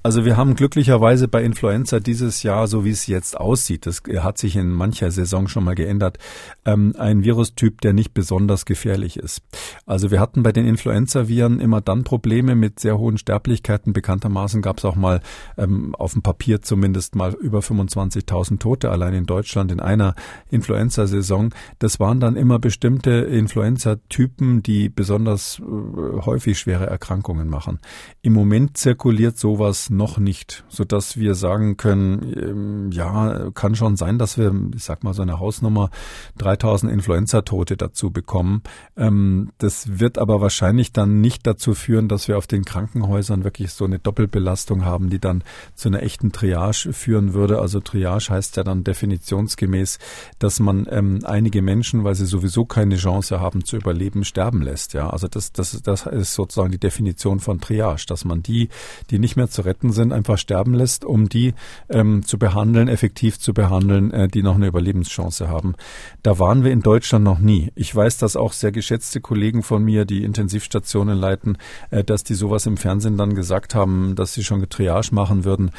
Also 0.03 0.25
wir 0.25 0.37
haben 0.37 0.55
glücklicherweise 0.55 1.27
bei 1.27 1.43
Influenza 1.43 1.99
dieses 1.99 2.43
Jahr, 2.43 2.67
so 2.67 2.85
wie 2.85 2.91
es 2.91 3.07
jetzt 3.07 3.37
aussieht, 3.37 3.85
das 3.85 4.03
hat 4.19 4.37
sich 4.37 4.55
in 4.55 4.69
mancher 4.69 5.11
Saison 5.11 5.47
schon 5.47 5.63
mal 5.63 5.75
geändert, 5.75 6.17
ähm, 6.65 6.93
ein 6.97 7.23
Virustyp, 7.23 7.81
der 7.81 7.93
nicht 7.93 8.13
besonders 8.13 8.65
gefährlich 8.65 9.17
ist. 9.17 9.41
Also 9.85 10.11
wir 10.11 10.19
hatten 10.19 10.43
bei 10.43 10.51
den 10.51 10.65
Influenza-Viren 10.65 11.59
immer 11.59 11.81
dann 11.81 12.03
Probleme 12.03 12.55
mit 12.55 12.79
sehr 12.79 12.97
hohen 12.97 13.17
Sterblichkeiten. 13.17 13.93
Bekanntermaßen 13.93 14.61
gab 14.61 14.77
es 14.77 14.85
auch 14.85 14.95
mal 14.95 15.21
ähm, 15.57 15.95
auf 15.95 16.13
dem 16.13 16.21
Papier 16.21 16.61
zumindest 16.61 17.15
mal 17.15 17.33
über 17.33 17.59
25.000 17.59 18.59
Tote 18.59 18.91
allein 18.91 19.13
in 19.13 19.25
Deutschland 19.25 19.71
in 19.71 19.79
einer 19.79 20.15
Influenza-Saison. 20.49 21.53
Das 21.79 21.99
waren 21.99 22.19
dann 22.19 22.35
immer 22.35 22.59
bestimmte 22.59 23.11
Influenza-Typen, 23.11 24.63
die 24.63 24.89
besonders 24.89 25.59
äh, 25.59 26.21
häufig 26.25 26.59
schwere 26.59 26.85
Erkrankungen 26.87 27.49
machen. 27.49 27.79
Im 28.21 28.33
Moment 28.33 28.77
zirkuliert 28.77 29.37
sowas 29.37 29.86
noch 29.89 30.17
nicht, 30.17 30.63
so 30.69 30.83
dass 30.83 31.17
wir 31.17 31.35
sagen 31.35 31.77
können, 31.77 32.33
ähm, 32.35 32.91
ja, 32.91 33.51
kann 33.51 33.75
schon 33.75 33.97
sein, 33.97 34.17
dass 34.17 34.37
wir, 34.37 34.53
ich 34.75 34.83
sag 34.83 35.03
mal 35.03 35.13
so 35.13 35.21
eine 35.21 35.39
Hausnummer 35.39 35.89
3000 36.37 36.91
Influenza-Tote 36.91 37.77
dazu 37.77 38.11
bekommen. 38.11 38.63
Ähm, 38.95 39.51
das 39.57 39.99
wird 39.99 40.17
aber 40.17 40.41
wahrscheinlich 40.41 40.91
dann 40.91 41.21
nicht 41.21 41.45
dazu 41.45 41.73
führen, 41.73 42.07
dass 42.07 42.27
wir 42.27 42.37
auf 42.37 42.47
den 42.47 42.65
Krankenhäusern 42.65 43.43
wirklich 43.43 43.71
so 43.73 43.85
eine 43.85 43.99
Doppelbelastung 43.99 44.85
haben, 44.85 45.09
die 45.09 45.19
dann 45.19 45.43
zu 45.75 45.89
einer 45.89 46.03
echten 46.03 46.31
Triage 46.31 46.93
führen 46.93 47.33
würde. 47.33 47.59
Also 47.59 47.79
Triage 47.79 48.29
heißt 48.29 48.57
ja 48.57 48.63
dann 48.63 48.83
definitionsgemäß, 48.83 49.99
dass 50.39 50.59
man 50.59 50.87
ähm, 50.89 51.19
einige 51.23 51.61
Menschen, 51.61 52.03
weil 52.03 52.15
sie 52.15 52.25
sowieso 52.25 52.65
keine 52.65 52.97
Chance 52.97 53.39
haben 53.39 53.63
zu 53.63 53.75
überleben, 53.77 54.23
sterben 54.23 54.61
lässt. 54.61 54.93
Ja, 54.93 55.09
also 55.09 55.27
das, 55.27 55.51
das, 55.51 55.81
das 55.81 56.05
ist 56.05 56.33
sozusagen 56.33 56.71
die 56.71 56.79
Definition 56.79 57.39
von 57.39 57.59
Triage, 57.59 58.05
dass 58.07 58.25
man 58.25 58.41
die, 58.43 58.69
die 59.09 59.19
nicht 59.19 59.35
mehr 59.35 59.49
zu 59.49 59.61
retten 59.61 59.76
Infekten 59.77 59.91
sind, 59.91 60.11
einfach 60.11 60.37
sterben 60.37 60.73
lässt, 60.73 61.05
um 61.05 61.29
die 61.29 61.53
ähm, 61.89 62.23
zu 62.25 62.39
behandeln, 62.39 62.87
effektiv 62.87 63.39
zu 63.39 63.53
behandeln, 63.53 64.11
äh, 64.11 64.27
die 64.27 64.41
noch 64.41 64.55
eine 64.55 64.67
Überlebenschance 64.67 65.49
haben. 65.49 65.75
Da 66.23 66.39
waren 66.39 66.63
wir 66.63 66.71
in 66.71 66.81
Deutschland 66.81 67.23
noch 67.23 67.39
nie. 67.39 67.71
Ich 67.75 67.95
weiß, 67.95 68.17
dass 68.17 68.35
auch 68.35 68.53
sehr 68.53 68.71
geschätzte 68.71 69.21
Kollegen 69.21 69.61
von 69.61 69.83
mir, 69.83 70.05
die 70.05 70.23
Intensivstationen 70.23 71.17
leiten, 71.17 71.57
äh, 71.91 72.03
dass 72.03 72.23
die 72.23 72.33
sowas 72.33 72.65
im 72.65 72.77
Fernsehen 72.77 73.17
dann 73.17 73.35
gesagt 73.35 73.75
haben, 73.75 74.15
dass 74.15 74.33
sie 74.33 74.43
schon 74.43 74.67
Triage 74.67 75.13
machen 75.13 75.45
würden. 75.45 75.71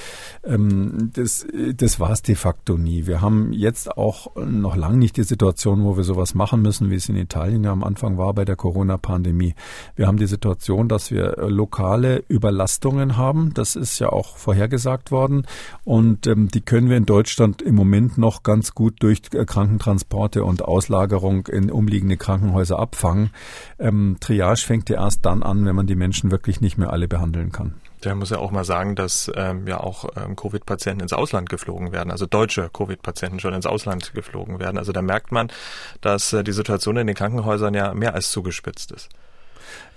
Ähm, 0.44 1.10
das 1.14 1.46
das 1.74 1.98
war 1.98 2.10
es 2.10 2.22
de 2.22 2.36
facto 2.36 2.78
nie. 2.78 3.06
Wir 3.06 3.20
haben 3.20 3.52
jetzt 3.52 3.96
auch 3.96 4.36
noch 4.36 4.76
lange 4.76 4.98
nicht 4.98 5.16
die 5.16 5.24
Situation, 5.24 5.84
wo 5.84 5.96
wir 5.96 6.04
sowas 6.04 6.34
machen 6.34 6.62
müssen, 6.62 6.90
wie 6.90 6.94
es 6.94 7.08
in 7.08 7.16
Italien 7.16 7.64
ja 7.64 7.72
am 7.72 7.82
Anfang 7.82 8.16
war 8.16 8.32
bei 8.32 8.44
der 8.44 8.56
Corona-Pandemie. 8.56 9.54
Wir 9.96 10.06
haben 10.06 10.18
die 10.18 10.26
Situation, 10.26 10.88
dass 10.88 11.10
wir 11.10 11.36
lokale 11.48 12.24
Überlastungen 12.30 13.16
haben. 13.16 13.52
Das 13.54 13.76
ist 13.76 13.87
ja 13.98 14.10
auch 14.10 14.36
vorhergesagt 14.36 15.10
worden. 15.10 15.46
Und 15.84 16.26
ähm, 16.26 16.48
die 16.48 16.60
können 16.60 16.90
wir 16.90 16.96
in 16.96 17.06
Deutschland 17.06 17.62
im 17.62 17.74
Moment 17.74 18.18
noch 18.18 18.42
ganz 18.42 18.74
gut 18.74 18.96
durch 19.00 19.22
äh, 19.32 19.44
Krankentransporte 19.44 20.44
und 20.44 20.62
Auslagerung 20.62 21.46
in 21.46 21.70
umliegende 21.70 22.16
Krankenhäuser 22.16 22.78
abfangen. 22.78 23.30
Ähm, 23.78 24.16
Triage 24.20 24.64
fängt 24.66 24.90
ja 24.90 25.02
erst 25.02 25.24
dann 25.24 25.42
an, 25.42 25.64
wenn 25.64 25.74
man 25.74 25.86
die 25.86 25.96
Menschen 25.96 26.30
wirklich 26.30 26.60
nicht 26.60 26.76
mehr 26.78 26.92
alle 26.92 27.08
behandeln 27.08 27.52
kann. 27.52 27.74
Der 28.04 28.14
muss 28.14 28.30
ja 28.30 28.38
auch 28.38 28.52
mal 28.52 28.64
sagen, 28.64 28.94
dass 28.94 29.30
ähm, 29.34 29.66
ja 29.66 29.80
auch 29.80 30.04
ähm, 30.16 30.36
Covid-Patienten 30.36 31.02
ins 31.02 31.12
Ausland 31.12 31.48
geflogen 31.48 31.90
werden, 31.90 32.10
also 32.10 32.26
deutsche 32.26 32.70
Covid-Patienten 32.72 33.40
schon 33.40 33.54
ins 33.54 33.66
Ausland 33.66 34.14
geflogen 34.14 34.60
werden. 34.60 34.78
Also 34.78 34.92
da 34.92 35.02
merkt 35.02 35.32
man, 35.32 35.48
dass 36.00 36.32
äh, 36.32 36.44
die 36.44 36.52
Situation 36.52 36.96
in 36.96 37.06
den 37.08 37.16
Krankenhäusern 37.16 37.74
ja 37.74 37.94
mehr 37.94 38.14
als 38.14 38.30
zugespitzt 38.30 38.92
ist. 38.92 39.08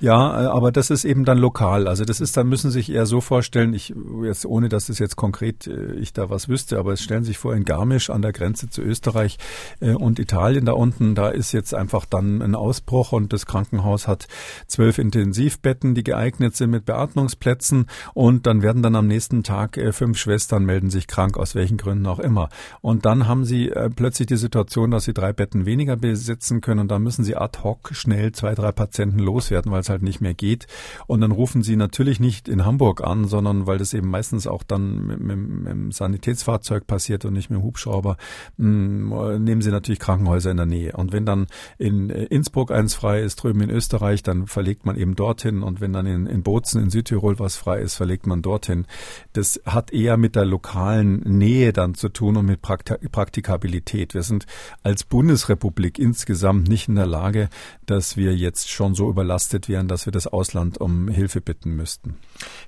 Ja, 0.01 0.41
äh, 0.41 0.45
aber 0.47 0.71
das 0.71 0.89
ist 0.89 1.05
eben 1.05 1.25
dann 1.25 1.37
lokal. 1.37 1.87
Also 1.87 2.05
das 2.05 2.19
ist, 2.19 2.35
dann 2.35 2.49
müssen 2.49 2.71
Sie 2.71 2.79
sich 2.79 2.91
eher 2.91 3.05
so 3.05 3.21
vorstellen, 3.21 3.75
ich 3.75 3.93
jetzt 4.23 4.47
ohne, 4.47 4.67
dass 4.67 4.89
es 4.89 4.97
jetzt 4.97 5.15
konkret 5.15 5.67
äh, 5.67 5.93
ich 5.93 6.11
da 6.11 6.31
was 6.31 6.49
wüsste, 6.49 6.79
aber 6.79 6.93
es 6.93 7.03
stellen 7.03 7.23
sich 7.23 7.37
vor 7.37 7.53
in 7.55 7.65
Garmisch 7.65 8.09
an 8.09 8.23
der 8.23 8.33
Grenze 8.33 8.67
zu 8.67 8.81
Österreich 8.81 9.37
äh, 9.79 9.93
und 9.93 10.17
Italien 10.17 10.65
da 10.65 10.73
unten, 10.73 11.13
da 11.13 11.29
ist 11.29 11.51
jetzt 11.51 11.75
einfach 11.75 12.05
dann 12.05 12.41
ein 12.41 12.55
Ausbruch 12.55 13.11
und 13.11 13.31
das 13.31 13.45
Krankenhaus 13.45 14.07
hat 14.07 14.27
zwölf 14.65 14.97
Intensivbetten, 14.97 15.93
die 15.93 16.03
geeignet 16.03 16.55
sind 16.55 16.71
mit 16.71 16.85
Beatmungsplätzen 16.85 17.85
und 18.15 18.47
dann 18.47 18.63
werden 18.63 18.81
dann 18.81 18.95
am 18.95 19.05
nächsten 19.05 19.43
Tag 19.43 19.79
fünf 19.91 20.17
Schwestern 20.17 20.65
melden 20.65 20.89
sich 20.89 21.05
krank, 21.05 21.37
aus 21.37 21.53
welchen 21.53 21.77
Gründen 21.77 22.07
auch 22.07 22.19
immer. 22.19 22.49
Und 22.81 23.05
dann 23.05 23.27
haben 23.27 23.45
Sie 23.45 23.71
plötzlich 23.95 24.27
die 24.27 24.37
Situation, 24.37 24.91
dass 24.91 25.03
Sie 25.03 25.13
drei 25.13 25.31
Betten 25.33 25.65
weniger 25.65 25.95
besitzen 25.95 26.61
können 26.61 26.79
und 26.79 26.89
dann 26.89 27.03
müssen 27.03 27.23
Sie 27.23 27.35
ad 27.35 27.59
hoc 27.63 27.89
schnell 27.93 28.31
zwei, 28.31 28.55
drei 28.55 28.71
Patienten 28.71 29.19
loswerden, 29.19 29.60
weil 29.69 29.81
es 29.81 29.89
halt 29.89 30.01
nicht 30.01 30.21
mehr 30.21 30.33
geht. 30.33 30.67
Und 31.07 31.21
dann 31.21 31.31
rufen 31.31 31.61
sie 31.61 31.75
natürlich 31.75 32.19
nicht 32.19 32.47
in 32.47 32.65
Hamburg 32.65 33.03
an, 33.03 33.25
sondern 33.25 33.67
weil 33.67 33.77
das 33.77 33.93
eben 33.93 34.09
meistens 34.09 34.47
auch 34.47 34.63
dann 34.63 35.05
mit, 35.05 35.19
mit, 35.19 35.37
mit 35.37 35.67
dem 35.67 35.91
Sanitätsfahrzeug 35.91 36.87
passiert 36.87 37.25
und 37.25 37.33
nicht 37.33 37.49
mit 37.49 37.59
dem 37.59 37.63
Hubschrauber, 37.63 38.17
mh, 38.57 38.67
mm, 38.67 39.43
nehmen 39.43 39.61
sie 39.61 39.71
natürlich 39.71 39.99
Krankenhäuser 39.99 40.51
in 40.51 40.57
der 40.57 40.65
Nähe. 40.65 40.93
Und 40.93 41.11
wenn 41.11 41.25
dann 41.25 41.47
in 41.77 42.09
äh, 42.09 42.23
Innsbruck 42.25 42.71
eins 42.71 42.93
frei 42.93 43.21
ist, 43.21 43.35
drüben 43.35 43.61
in 43.61 43.69
Österreich, 43.69 44.23
dann 44.23 44.47
verlegt 44.47 44.85
man 44.85 44.95
eben 44.95 45.15
dorthin. 45.15 45.63
Und 45.63 45.81
wenn 45.81 45.93
dann 45.93 46.05
in, 46.05 46.25
in 46.25 46.43
Bozen 46.43 46.81
in 46.81 46.89
Südtirol 46.89 47.39
was 47.39 47.57
frei 47.57 47.79
ist, 47.81 47.95
verlegt 47.95 48.25
man 48.27 48.41
dorthin. 48.41 48.85
Das 49.33 49.61
hat 49.65 49.91
eher 49.91 50.17
mit 50.17 50.35
der 50.35 50.45
lokalen 50.45 51.19
Nähe 51.19 51.73
dann 51.73 51.95
zu 51.95 52.09
tun 52.09 52.37
und 52.37 52.45
mit 52.45 52.61
Praktikabilität. 52.61 54.13
Wir 54.13 54.23
sind 54.23 54.45
als 54.83 55.03
Bundesrepublik 55.03 55.99
insgesamt 55.99 56.67
nicht 56.67 56.87
in 56.87 56.95
der 56.95 57.05
Lage, 57.05 57.49
dass 57.85 58.17
wir 58.17 58.35
jetzt 58.35 58.69
schon 58.69 58.95
so 58.95 59.09
überlastet 59.09 59.50
wären, 59.67 59.87
dass 59.87 60.05
wir 60.05 60.11
das 60.11 60.27
Ausland 60.27 60.79
um 60.79 61.07
Hilfe 61.07 61.41
bitten 61.41 61.75
müssten. 61.75 62.17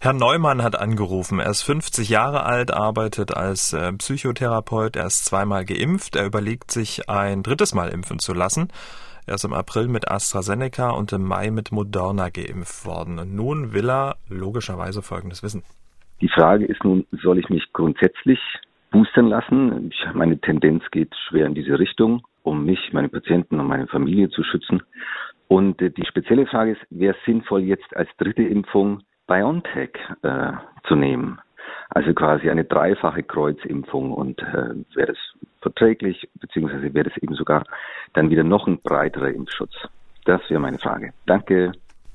Herr 0.01 0.13
Neumann 0.13 0.63
hat 0.63 0.79
angerufen. 0.79 1.39
Er 1.39 1.49
ist 1.49 1.63
50 1.63 2.09
Jahre 2.09 2.43
alt, 2.43 2.71
arbeitet 2.71 3.35
als 3.35 3.73
äh, 3.73 3.93
Psychotherapeut. 3.93 4.95
Er 4.95 5.05
ist 5.05 5.25
zweimal 5.25 5.65
geimpft. 5.65 6.15
Er 6.15 6.25
überlegt 6.25 6.71
sich 6.71 7.09
ein 7.09 7.43
drittes 7.43 7.73
Mal 7.73 7.89
impfen 7.89 8.19
zu 8.19 8.33
lassen. 8.33 8.69
Er 9.25 9.35
ist 9.35 9.45
im 9.45 9.53
April 9.53 9.87
mit 9.87 10.11
AstraZeneca 10.11 10.89
und 10.89 11.13
im 11.13 11.23
Mai 11.23 11.49
mit 11.49 11.71
Moderna 11.71 12.29
geimpft 12.29 12.85
worden. 12.85 13.19
Und 13.19 13.33
nun 13.33 13.73
will 13.73 13.89
er 13.89 14.17
logischerweise 14.27 15.01
Folgendes 15.01 15.43
wissen. 15.43 15.63
Die 16.19 16.29
Frage 16.29 16.65
ist 16.65 16.83
nun, 16.83 17.05
soll 17.21 17.39
ich 17.39 17.49
mich 17.49 17.63
grundsätzlich 17.73 18.39
boostern 18.91 19.27
lassen? 19.27 19.91
Ich, 19.91 20.13
meine 20.13 20.39
Tendenz 20.39 20.83
geht 20.91 21.13
schwer 21.27 21.47
in 21.47 21.53
diese 21.53 21.79
Richtung, 21.79 22.23
um 22.43 22.65
mich, 22.65 22.79
meine 22.91 23.09
Patienten 23.09 23.59
und 23.59 23.67
meine 23.67 23.87
Familie 23.87 24.29
zu 24.29 24.43
schützen. 24.43 24.83
Und 25.47 25.82
äh, 25.82 25.89
die 25.91 26.06
spezielle 26.06 26.45
Frage 26.47 26.71
ist, 26.71 26.82
wäre 26.89 27.15
es 27.17 27.25
sinnvoll, 27.25 27.62
jetzt 27.62 27.95
als 27.95 28.10
dritte 28.17 28.43
Impfung 28.43 29.01
BioNTech 29.27 29.91
äh, 30.23 30.51
zu 30.88 30.95
nehmen? 30.95 31.39
Also 31.89 32.13
quasi 32.13 32.49
eine 32.49 32.63
dreifache 32.65 33.23
Kreuzimpfung 33.23 34.12
und 34.12 34.41
äh, 34.41 34.73
wäre 34.95 35.08
das 35.08 35.17
verträglich, 35.62 36.27
beziehungsweise 36.39 36.93
wäre 36.93 37.10
das 37.10 37.17
eben 37.21 37.36
sogar 37.36 37.63
dann 38.13 38.29
wieder 38.29 38.43
noch 38.43 38.67
ein 38.67 38.79
breiterer 38.79 39.29
Impfschutz? 39.29 39.73
Das 40.25 40.41
wäre 40.49 40.60
meine 40.60 40.79
Frage. 40.79 41.13
Danke. 41.25 41.71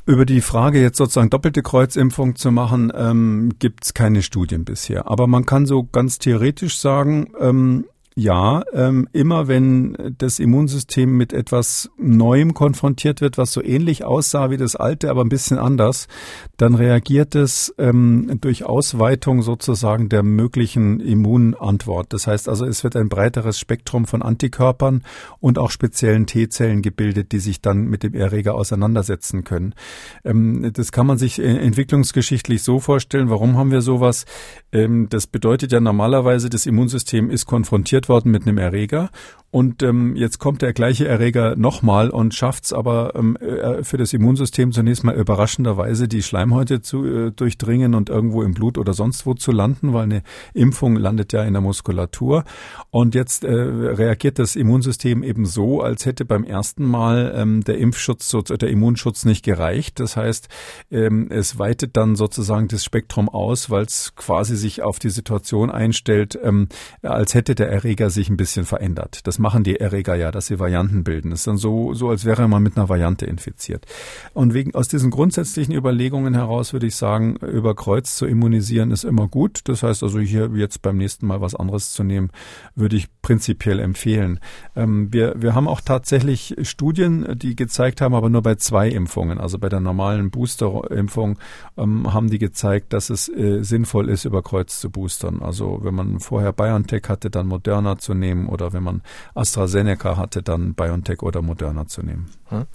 Über 0.07 0.25
die 0.25 0.41
Frage, 0.41 0.81
jetzt 0.81 0.97
sozusagen 0.97 1.29
doppelte 1.29 1.63
Kreuzimpfung 1.63 2.35
zu 2.35 2.51
machen, 2.51 2.91
ähm, 2.97 3.53
gibt 3.59 3.85
es 3.85 3.95
keine 3.95 4.23
Studien 4.23 4.65
bisher. 4.65 5.07
Aber 5.07 5.27
man 5.27 5.45
kann 5.45 5.67
so 5.67 5.85
ganz 5.85 6.19
theoretisch 6.19 6.79
sagen, 6.79 7.31
ähm, 7.39 7.85
ja, 8.19 8.65
ähm, 8.73 9.09
immer 9.13 9.47
wenn 9.47 10.17
das 10.19 10.41
Immunsystem 10.41 11.17
mit 11.17 11.33
etwas 11.33 11.89
Neuem 11.99 12.53
konfrontiert 12.53 13.21
wird, 13.21 13.39
was 13.39 13.53
so 13.53 13.63
ähnlich 13.63 14.05
aussah 14.05 14.51
wie 14.51 14.57
das 14.57 14.75
alte, 14.75 15.09
aber 15.09 15.21
ein 15.23 15.29
bisschen 15.29 15.57
anders, 15.57 16.09
dann 16.57 16.75
reagiert 16.75 17.37
es 17.37 17.73
ähm, 17.79 18.39
durch 18.41 18.65
Ausweitung 18.65 19.43
sozusagen 19.43 20.09
der 20.09 20.25
möglichen 20.25 20.99
Immunantwort. 20.99 22.13
Das 22.13 22.27
heißt 22.27 22.49
also, 22.49 22.65
es 22.67 22.83
wird 22.83 22.97
ein 22.97 23.09
breiteres 23.09 23.57
Spektrum 23.57 24.05
von 24.05 24.23
Antikörpern 24.23 25.05
und 25.39 25.57
auch 25.57 25.71
speziellen 25.71 26.27
T-Zellen 26.27 26.83
gebildet, 26.83 27.31
die 27.31 27.39
sich 27.39 27.63
dann 27.63 27.85
mit 27.85 28.03
dem 28.03 28.15
Erreger 28.15 28.57
auseinandersetzen 28.57 29.45
können. 29.45 29.77
Ähm, 30.25 30.73
das 30.73 30.91
kann 30.91 31.07
man 31.07 31.19
sich 31.19 31.39
entwicklungsgeschichtlich 31.39 32.65
so 32.65 32.81
vorstellen. 32.81 33.31
Warum 33.31 33.57
haben 33.57 33.71
wir 33.71 33.81
sowas? 33.81 34.25
Ähm, 34.73 35.07
das 35.09 35.29
bedeutet 35.29 35.71
ja 35.71 35.79
normalerweise, 35.79 36.51
das 36.51 36.67
Immunsystem 36.67 37.31
ist 37.31 37.47
konfrontiert 37.47 38.08
worden 38.09 38.31
mit 38.31 38.47
einem 38.47 38.59
Erreger 38.59 39.11
und 39.51 39.83
ähm, 39.83 40.15
jetzt 40.15 40.39
kommt 40.39 40.61
der 40.61 40.75
gleiche 40.75 41.09
Erreger 41.09 41.57
nochmal 41.57 42.11
und 42.11 42.35
schafft 42.35 42.65
es 42.65 42.75
aber 42.75 43.15
ähm, 43.15 43.37
äh, 43.37 43.83
für 43.83 43.97
das 43.97 44.13
Immunsystem 44.13 44.73
zunächst 44.73 45.05
mal 45.05 45.15
überraschenderweise 45.15 46.07
die 46.07 46.23
Schleimhäute 46.23 46.83
zu 46.83 47.07
äh, 47.07 47.31
durchdringen 47.31 47.95
und 47.95 48.11
irgendwo 48.11 48.43
im 48.43 48.53
Blut 48.53 48.77
oder 48.77 48.93
sonst 48.93 49.25
wo 49.25 49.33
zu 49.33 49.51
landen, 49.51 49.95
weil 49.95 50.03
eine 50.03 50.23
Impfung 50.53 50.97
landet 50.97 51.33
ja 51.33 51.45
in 51.45 51.55
der 51.55 51.63
Muskulatur. 51.63 52.45
Und 52.91 53.15
jetzt 53.15 53.43
äh, 53.43 53.51
reagiert 53.51 54.39
das 54.39 54.55
Immunsystem 54.55 55.23
eben 55.23 55.47
so, 55.47 55.81
als 55.81 56.05
hätte 56.05 56.27
beim 56.27 56.45
ersten 56.45 56.85
Mal 56.85 57.33
ähm, 57.35 57.65
der 57.65 57.79
Impfschutz, 57.79 58.31
der 58.31 58.69
Immunschutz 58.69 59.25
nicht 59.25 59.47
gereicht. 59.47 59.99
Das 59.99 60.19
heißt, 60.19 60.49
ähm, 60.91 61.29
es 61.31 61.59
weitet 61.59 61.97
dann 61.97 62.17
sozusagen 62.17 62.69
das 62.69 62.85
Spektrum 62.85 63.31
aus, 63.31 63.71
weil 63.71 63.85
es 63.85 64.15
quasi 64.15 64.57
sich 64.57 64.83
auf 64.83 64.99
die 64.99 65.11
Situation 65.11 65.71
einstellt, 65.71 66.39
ähm, 66.43 66.69
als 67.01 67.33
hätte 67.33 67.55
der 67.55 67.71
Erreger 67.71 68.11
sich 68.11 68.29
ein 68.29 68.37
bisschen 68.37 68.67
verändert. 68.67 69.27
Das 69.27 69.38
machen 69.39 69.65
die 69.65 69.77
Erreger 69.77 70.15
ja, 70.15 70.31
dass 70.31 70.47
sie 70.47 70.59
Varianten 70.59 71.05
bilden. 71.05 71.31
Das 71.31 71.41
ist 71.41 71.47
dann 71.47 71.57
so, 71.57 71.95
so 71.95 72.09
als 72.11 72.25
wäre 72.25 72.49
man 72.49 72.63
mit 72.63 72.77
einer 72.77 72.89
Variante 72.89 73.27
infiziert. 73.27 73.87
Und 74.35 74.55
wegen, 74.55 74.75
aus 74.75 74.89
diesen 74.89 75.11
grundsätzlichen 75.11 75.75
Überlegungen 75.75 76.35
heraus 76.35 76.73
würde 76.73 76.87
ich 76.87 76.97
sagen, 76.97 77.37
über 77.37 77.75
Kreuz 77.75 78.17
zu 78.17 78.27
immunisieren 78.27 78.91
ist 78.91 79.05
immer 79.05 79.29
gut. 79.29 79.61
Das 79.65 79.83
heißt 79.83 80.03
also 80.03 80.19
hier 80.19 80.51
jetzt 80.55 80.83
beim 80.83 80.97
nächsten 80.97 81.27
Mal 81.27 81.41
was 81.41 81.55
anderes 81.55 81.93
zu 81.93 82.05
nehmen, 82.05 82.31
würde 82.75 82.97
ich 82.97 83.09
prinzipiell 83.23 83.81
empfehlen. 83.81 84.41
Ähm, 84.77 85.13
wir, 85.13 85.35
wir 85.37 85.55
haben 85.55 85.69
auch 85.69 85.81
tatsächlich 85.81 86.57
Studien, 86.63 87.39
die 87.39 87.57
gezeigt 87.57 88.01
haben, 88.01 88.15
aber 88.15 88.29
nur 88.29 88.43
bei 88.43 88.55
zwei 88.57 88.89
Impfungen, 88.89 89.39
also 89.39 89.59
bei 89.59 89.69
der 89.69 89.81
normalen 89.81 90.31
Boosterimpfung 90.31 91.39
ähm, 91.77 92.13
haben 92.13 92.31
die 92.31 92.39
gezeigt, 92.39 92.93
dass 92.93 93.11
es 93.11 93.29
äh, 93.29 93.63
sinnvoll 93.63 94.09
ist, 94.09 94.25
über 94.25 94.43
Kreuz 94.43 94.81
zu 94.81 94.91
boostern. 94.91 95.43
Also 95.43 95.81
wenn 95.83 95.95
man 95.95 96.21
vorher 96.21 96.53
BioNTech 96.53 97.05
hatte, 97.09 97.31
dann 97.31 97.47
Moderna 97.47 97.99
zu 97.99 98.15
nehmen 98.15 98.49
oder 98.49 98.73
wenn 98.73 98.83
man 98.83 99.03
AstraZeneca 99.35 100.17
hatte, 100.17 100.43
dann 100.43 100.75
BioNTech 100.75 101.23
oder 101.23 101.43
Moderna 101.43 101.87
zu 101.87 102.03
nehmen. 102.03 102.31
Hm. 102.49 102.67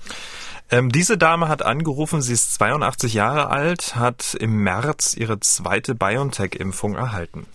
Ähm, 0.71 0.89
diese 0.89 1.17
Dame 1.17 1.49
hat 1.49 1.65
angerufen, 1.65 2.21
sie 2.21 2.33
ist 2.33 2.53
82 2.55 3.13
Jahre 3.13 3.49
alt, 3.49 3.95
hat 3.95 4.35
im 4.39 4.63
März 4.63 5.15
ihre 5.17 5.39
zweite 5.39 5.95
BioNTech-Impfung 5.95 6.95
erhalten. 6.95 7.45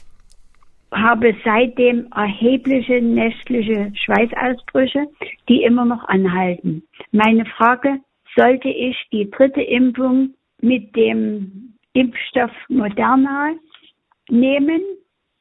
Habe 0.92 1.34
seitdem 1.44 2.06
erhebliche 2.14 3.02
nächtliche 3.02 3.92
Schweißausbrüche, 3.94 5.06
die 5.48 5.62
immer 5.62 5.84
noch 5.84 6.04
anhalten. 6.08 6.82
Meine 7.12 7.44
Frage, 7.44 7.98
sollte 8.36 8.68
ich 8.68 8.96
die 9.12 9.30
dritte 9.30 9.62
Impfung 9.62 10.34
mit 10.60 10.94
dem 10.94 11.74
Impfstoff 11.92 12.52
Moderna 12.68 13.54
nehmen 14.30 14.80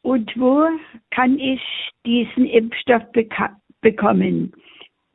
und 0.01 0.31
wo 0.35 0.67
kann 1.11 1.39
ich 1.39 1.61
diesen 2.05 2.45
Impfstoff 2.45 3.03
bekommen? 3.81 4.53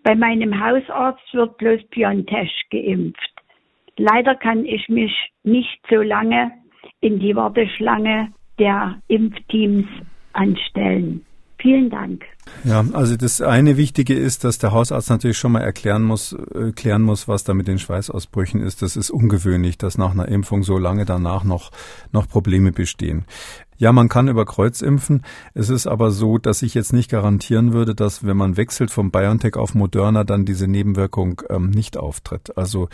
Bei 0.03 0.15
meinem 0.15 0.59
Hausarzt 0.59 1.33
wird 1.33 1.57
bloß 1.59 1.81
BioNTech 1.91 2.51
geimpft. 2.71 3.33
Leider 3.97 4.35
kann 4.35 4.65
ich 4.65 4.89
mich 4.89 5.13
nicht 5.45 5.79
so 5.89 5.97
lange 5.97 6.53
in 7.01 7.19
die 7.19 7.37
Warteschlange 7.37 8.33
der 8.59 9.01
Impfteams 9.09 9.87
anstellen. 10.33 11.25
Vielen 11.63 11.91
Dank. 11.91 12.25
Ja, 12.65 12.85
also 12.93 13.17
das 13.17 13.41
eine 13.41 13.77
Wichtige 13.77 14.15
ist, 14.15 14.43
dass 14.43 14.59
der 14.59 14.73
Hausarzt 14.73 15.11
natürlich 15.11 15.39
schon 15.39 15.53
mal 15.53 15.61
erklären 15.61 16.03
muss, 16.03 16.33
äh, 16.33 16.73
klären 16.73 17.03
muss, 17.03 17.29
was 17.29 17.45
da 17.45 17.55
mit 17.55 17.69
den 17.69 17.79
Schweißausbrüchen 17.79 18.61
ist. 18.61 18.83
Das 18.83 18.97
ist 18.97 19.11
ungewöhnlich, 19.11 19.79
dass 19.79 19.97
nach 19.97 20.11
einer 20.11 20.27
Impfung 20.27 20.65
so 20.65 20.77
lange 20.77 21.05
danach 21.05 21.45
noch, 21.45 21.71
noch 22.11 22.29
Probleme 22.29 22.73
bestehen. 22.73 23.27
Ja, 23.83 23.91
man 23.91 24.09
kann 24.09 24.29
über 24.29 24.45
Kreuz 24.45 24.81
impfen. 24.81 25.23
Es 25.55 25.69
ist 25.69 25.89
aber 25.89 26.13
so, 26.13 26.39
dass 26.39 26.63
ich 26.63 26.73
jetzt 26.73 26.93
nicht 26.93 27.11
garantieren 27.11 27.73
würde, 27.73 27.97
dass 27.97 28.25
wenn 28.25 28.37
man 28.37 28.57
wechselt 28.57 28.93
vom 28.93 29.11
BioNTech 29.11 29.57
auf 29.57 29.75
Moderna, 29.75 30.23
dann 30.23 30.45
diese 30.45 30.69
Nebenwirkung 30.69 31.43
ähm, 31.51 31.71
nicht 31.71 31.97
auftritt. 31.97 32.57
Also 32.57 32.89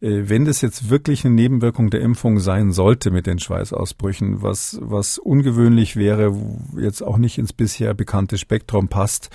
äh, 0.00 0.24
wenn 0.24 0.44
das 0.44 0.60
jetzt 0.60 0.90
wirklich 0.90 1.24
eine 1.24 1.32
Nebenwirkung 1.32 1.90
der 1.90 2.00
Impfung 2.00 2.40
sein 2.40 2.72
sollte 2.72 3.12
mit 3.12 3.28
den 3.28 3.38
Schweißausbrüchen, 3.38 4.42
was, 4.42 4.80
was 4.82 5.18
ungewöhnlich 5.18 5.94
wäre, 5.94 6.34
jetzt 6.76 7.04
auch 7.04 7.18
nicht 7.18 7.38
ins 7.38 7.52
bisher 7.52 7.94
bekannte 7.94 8.36
Spektrum 8.36 8.88
passt, 8.88 9.30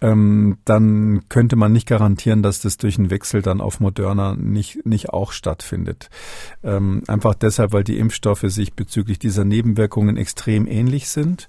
ähm, 0.00 0.58
dann 0.64 1.24
könnte 1.28 1.56
man 1.56 1.72
nicht 1.72 1.88
garantieren, 1.88 2.44
dass 2.44 2.60
das 2.60 2.76
durch 2.76 2.98
einen 2.98 3.10
Wechsel 3.10 3.42
dann 3.42 3.60
auf 3.60 3.80
Moderna 3.80 4.36
nicht, 4.36 4.86
nicht 4.86 5.08
auch 5.10 5.32
stattfindet. 5.32 6.08
Ähm, 6.62 7.02
einfach 7.08 7.34
deshalb, 7.34 7.72
weil 7.72 7.82
die 7.82 7.98
Impfstoffe 7.98 8.44
sich 8.46 8.74
bezüglich 8.74 9.18
dieser 9.18 9.44
Nebenwirkungen 9.44 10.16
extrem 10.16 10.51
extrem 10.52 10.66
ähnlich 10.66 11.08
sind. 11.08 11.48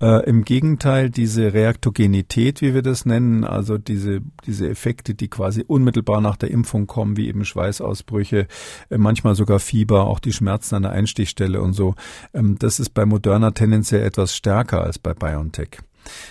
Äh, 0.00 0.28
Im 0.28 0.44
Gegenteil, 0.44 1.10
diese 1.10 1.52
Reaktogenität, 1.52 2.60
wie 2.60 2.74
wir 2.74 2.82
das 2.82 3.06
nennen, 3.06 3.44
also 3.44 3.78
diese, 3.78 4.20
diese 4.46 4.68
Effekte, 4.68 5.14
die 5.14 5.28
quasi 5.28 5.64
unmittelbar 5.64 6.20
nach 6.20 6.36
der 6.36 6.50
Impfung 6.50 6.88
kommen, 6.88 7.16
wie 7.16 7.28
eben 7.28 7.44
Schweißausbrüche, 7.44 8.48
äh, 8.90 8.98
manchmal 8.98 9.36
sogar 9.36 9.60
Fieber, 9.60 10.06
auch 10.06 10.18
die 10.18 10.32
Schmerzen 10.32 10.74
an 10.74 10.82
der 10.82 10.92
Einstichstelle 10.92 11.62
und 11.62 11.74
so, 11.74 11.94
ähm, 12.34 12.58
das 12.58 12.80
ist 12.80 12.90
bei 12.90 13.06
Moderna 13.06 13.52
tendenziell 13.52 14.02
etwas 14.04 14.34
stärker 14.34 14.82
als 14.82 14.98
bei 14.98 15.14
BioNTech 15.14 15.78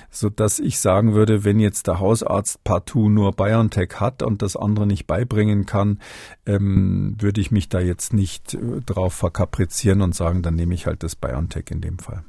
so 0.10 0.30
dass 0.30 0.60
ich 0.60 0.80
sagen 0.80 1.14
würde, 1.14 1.44
wenn 1.44 1.60
jetzt 1.60 1.88
der 1.88 2.00
Hausarzt 2.00 2.64
partout 2.64 3.10
nur 3.10 3.34
BioNTech 3.34 4.00
hat 4.00 4.24
und 4.24 4.42
das 4.42 4.56
andere 4.56 4.88
nicht 4.88 5.08
beibringen 5.08 5.66
kann, 5.66 6.00
ähm, 6.46 7.16
würde 7.20 7.42
ich 7.42 7.52
mich 7.52 7.70
da 7.70 7.80
jetzt 7.80 8.14
nicht 8.14 8.54
äh, 8.54 8.82
drauf 8.86 9.14
verkaprizieren 9.14 10.02
und 10.02 10.16
sagen, 10.16 10.42
dann 10.42 10.56
nehme 10.56 10.74
ich 10.74 10.88
halt 10.88 11.04
das 11.04 11.16
BioNTech 11.16 11.66
in 11.70 11.82
dem 11.82 12.00
Fall. 12.00 12.24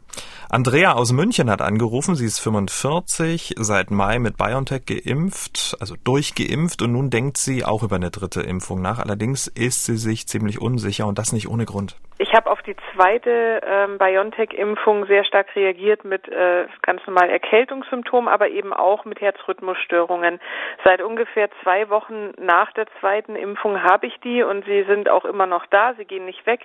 Andrea 0.48 0.92
aus 0.92 1.12
München 1.12 1.48
hat 1.51 1.62
angerufen. 1.62 2.14
Sie 2.14 2.27
ist 2.27 2.38
45, 2.40 3.55
seit 3.57 3.90
Mai 3.90 4.18
mit 4.18 4.37
BioNTech 4.37 4.85
geimpft, 4.85 5.77
also 5.81 5.94
durchgeimpft 6.05 6.83
und 6.83 6.92
nun 6.92 7.09
denkt 7.09 7.38
sie 7.38 7.64
auch 7.64 7.83
über 7.83 7.96
eine 7.96 8.11
dritte 8.11 8.42
Impfung 8.42 8.83
nach. 8.83 8.98
Allerdings 8.98 9.46
ist 9.46 9.87
sie 9.87 9.96
sich 9.96 10.27
ziemlich 10.27 10.61
unsicher 10.61 11.07
und 11.07 11.18
das 11.18 11.33
nicht 11.33 11.48
ohne 11.48 11.64
Grund. 11.64 11.96
Ich 12.22 12.33
habe 12.35 12.53
auf 12.53 12.62
die 12.62 12.77
zweite 12.94 13.61
ähm, 13.66 13.98
BioNTech-Impfung 13.98 15.07
sehr 15.07 15.25
stark 15.25 15.57
reagiert 15.57 16.05
mit 16.05 16.29
äh, 16.29 16.66
ganz 16.83 17.05
normalen 17.05 17.31
Erkältungssymptomen, 17.31 18.33
aber 18.33 18.48
eben 18.48 18.72
auch 18.72 19.05
mit 19.05 19.20
Herzrhythmusstörungen. 19.20 20.38
Seit 20.85 21.03
ungefähr 21.03 21.48
zwei 21.64 21.88
Wochen 21.88 22.31
nach 22.38 22.72
der 22.75 22.87
zweiten 23.01 23.35
Impfung 23.35 23.83
habe 23.83 24.07
ich 24.07 24.20
die 24.20 24.44
und 24.44 24.64
sie 24.66 24.85
sind 24.85 25.09
auch 25.09 25.25
immer 25.25 25.46
noch 25.46 25.66
da. 25.66 25.94
Sie 25.94 26.05
gehen 26.05 26.25
nicht 26.25 26.46
weg. 26.46 26.61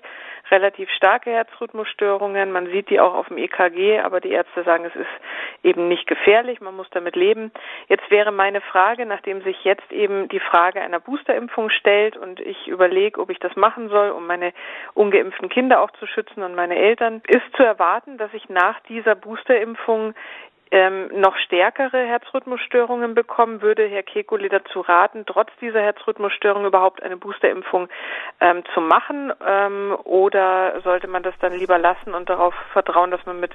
Relativ 0.52 0.92
starke 0.92 1.32
Herzrhythmusstörungen. 1.32 2.52
Man 2.52 2.68
sieht 2.68 2.92
die 2.92 3.00
auch 3.00 3.16
auf 3.16 3.30
dem 3.30 3.37
EKG, 3.38 4.00
aber 4.00 4.20
die 4.22 4.32
Ärzte 4.32 4.64
sagen, 4.64 4.86
es 4.86 4.96
ist 4.96 5.08
eben 5.64 5.88
nicht 5.88 6.08
gefährlich. 6.08 6.62
Man 6.62 6.76
muss 6.76 6.90
damit 6.92 7.16
leben. 7.16 7.52
Jetzt 7.88 8.10
wäre 8.10 8.32
meine 8.32 8.62
Frage, 8.62 9.06
nachdem 9.06 9.42
sich 9.42 9.64
jetzt 9.64 9.92
eben 9.92 10.28
die 10.30 10.40
Frage 10.40 10.82
einer 10.82 11.00
Boosterimpfung 11.00 11.70
stellt 11.70 12.18
und 12.18 12.40
ich 12.40 12.68
überlege, 12.68 13.20
ob 13.20 13.30
ich 13.30 13.40
das 13.40 13.56
machen 13.56 13.90
soll, 13.90 14.10
um 14.12 14.28
meine 14.28 14.54
ungeimpften 14.94 15.50
Kinder 15.50 15.82
auch 15.82 15.92
zu 15.92 16.08
schützen 16.08 16.44
und 16.44 16.56
meine 16.56 16.76
Eltern, 16.76 17.22
ist 17.28 17.56
zu 17.56 17.64
erwarten, 17.64 18.18
dass 18.18 18.34
ich 18.34 18.50
nach 18.50 18.80
dieser 18.82 19.16
Boosterimpfung 19.16 20.14
ähm, 20.72 21.10
noch 21.14 21.36
stärkere 21.38 21.98
Herzrhythmusstörungen 22.06 23.14
bekommen, 23.16 23.62
würde 23.62 23.88
Herr 23.88 24.02
Kekulé 24.02 24.50
dazu 24.50 24.82
raten, 24.82 25.24
trotz 25.26 25.50
dieser 25.62 25.82
Herzrhythmusstörung 25.82 26.66
überhaupt 26.66 27.02
eine 27.04 27.18
Boosterimpfung 27.18 27.88
ähm, 28.40 28.64
zu 28.74 28.82
machen? 28.82 29.32
Ähm, 29.46 29.96
oder 30.04 30.82
sollte 30.84 31.08
man 31.08 31.24
das 31.24 31.34
dann 31.40 31.54
lieber 31.54 31.78
lassen 31.78 32.14
und 32.14 32.30
darauf 32.30 32.54
vertrauen, 32.74 33.12
dass 33.12 33.26
man 33.26 33.40
mit 33.40 33.52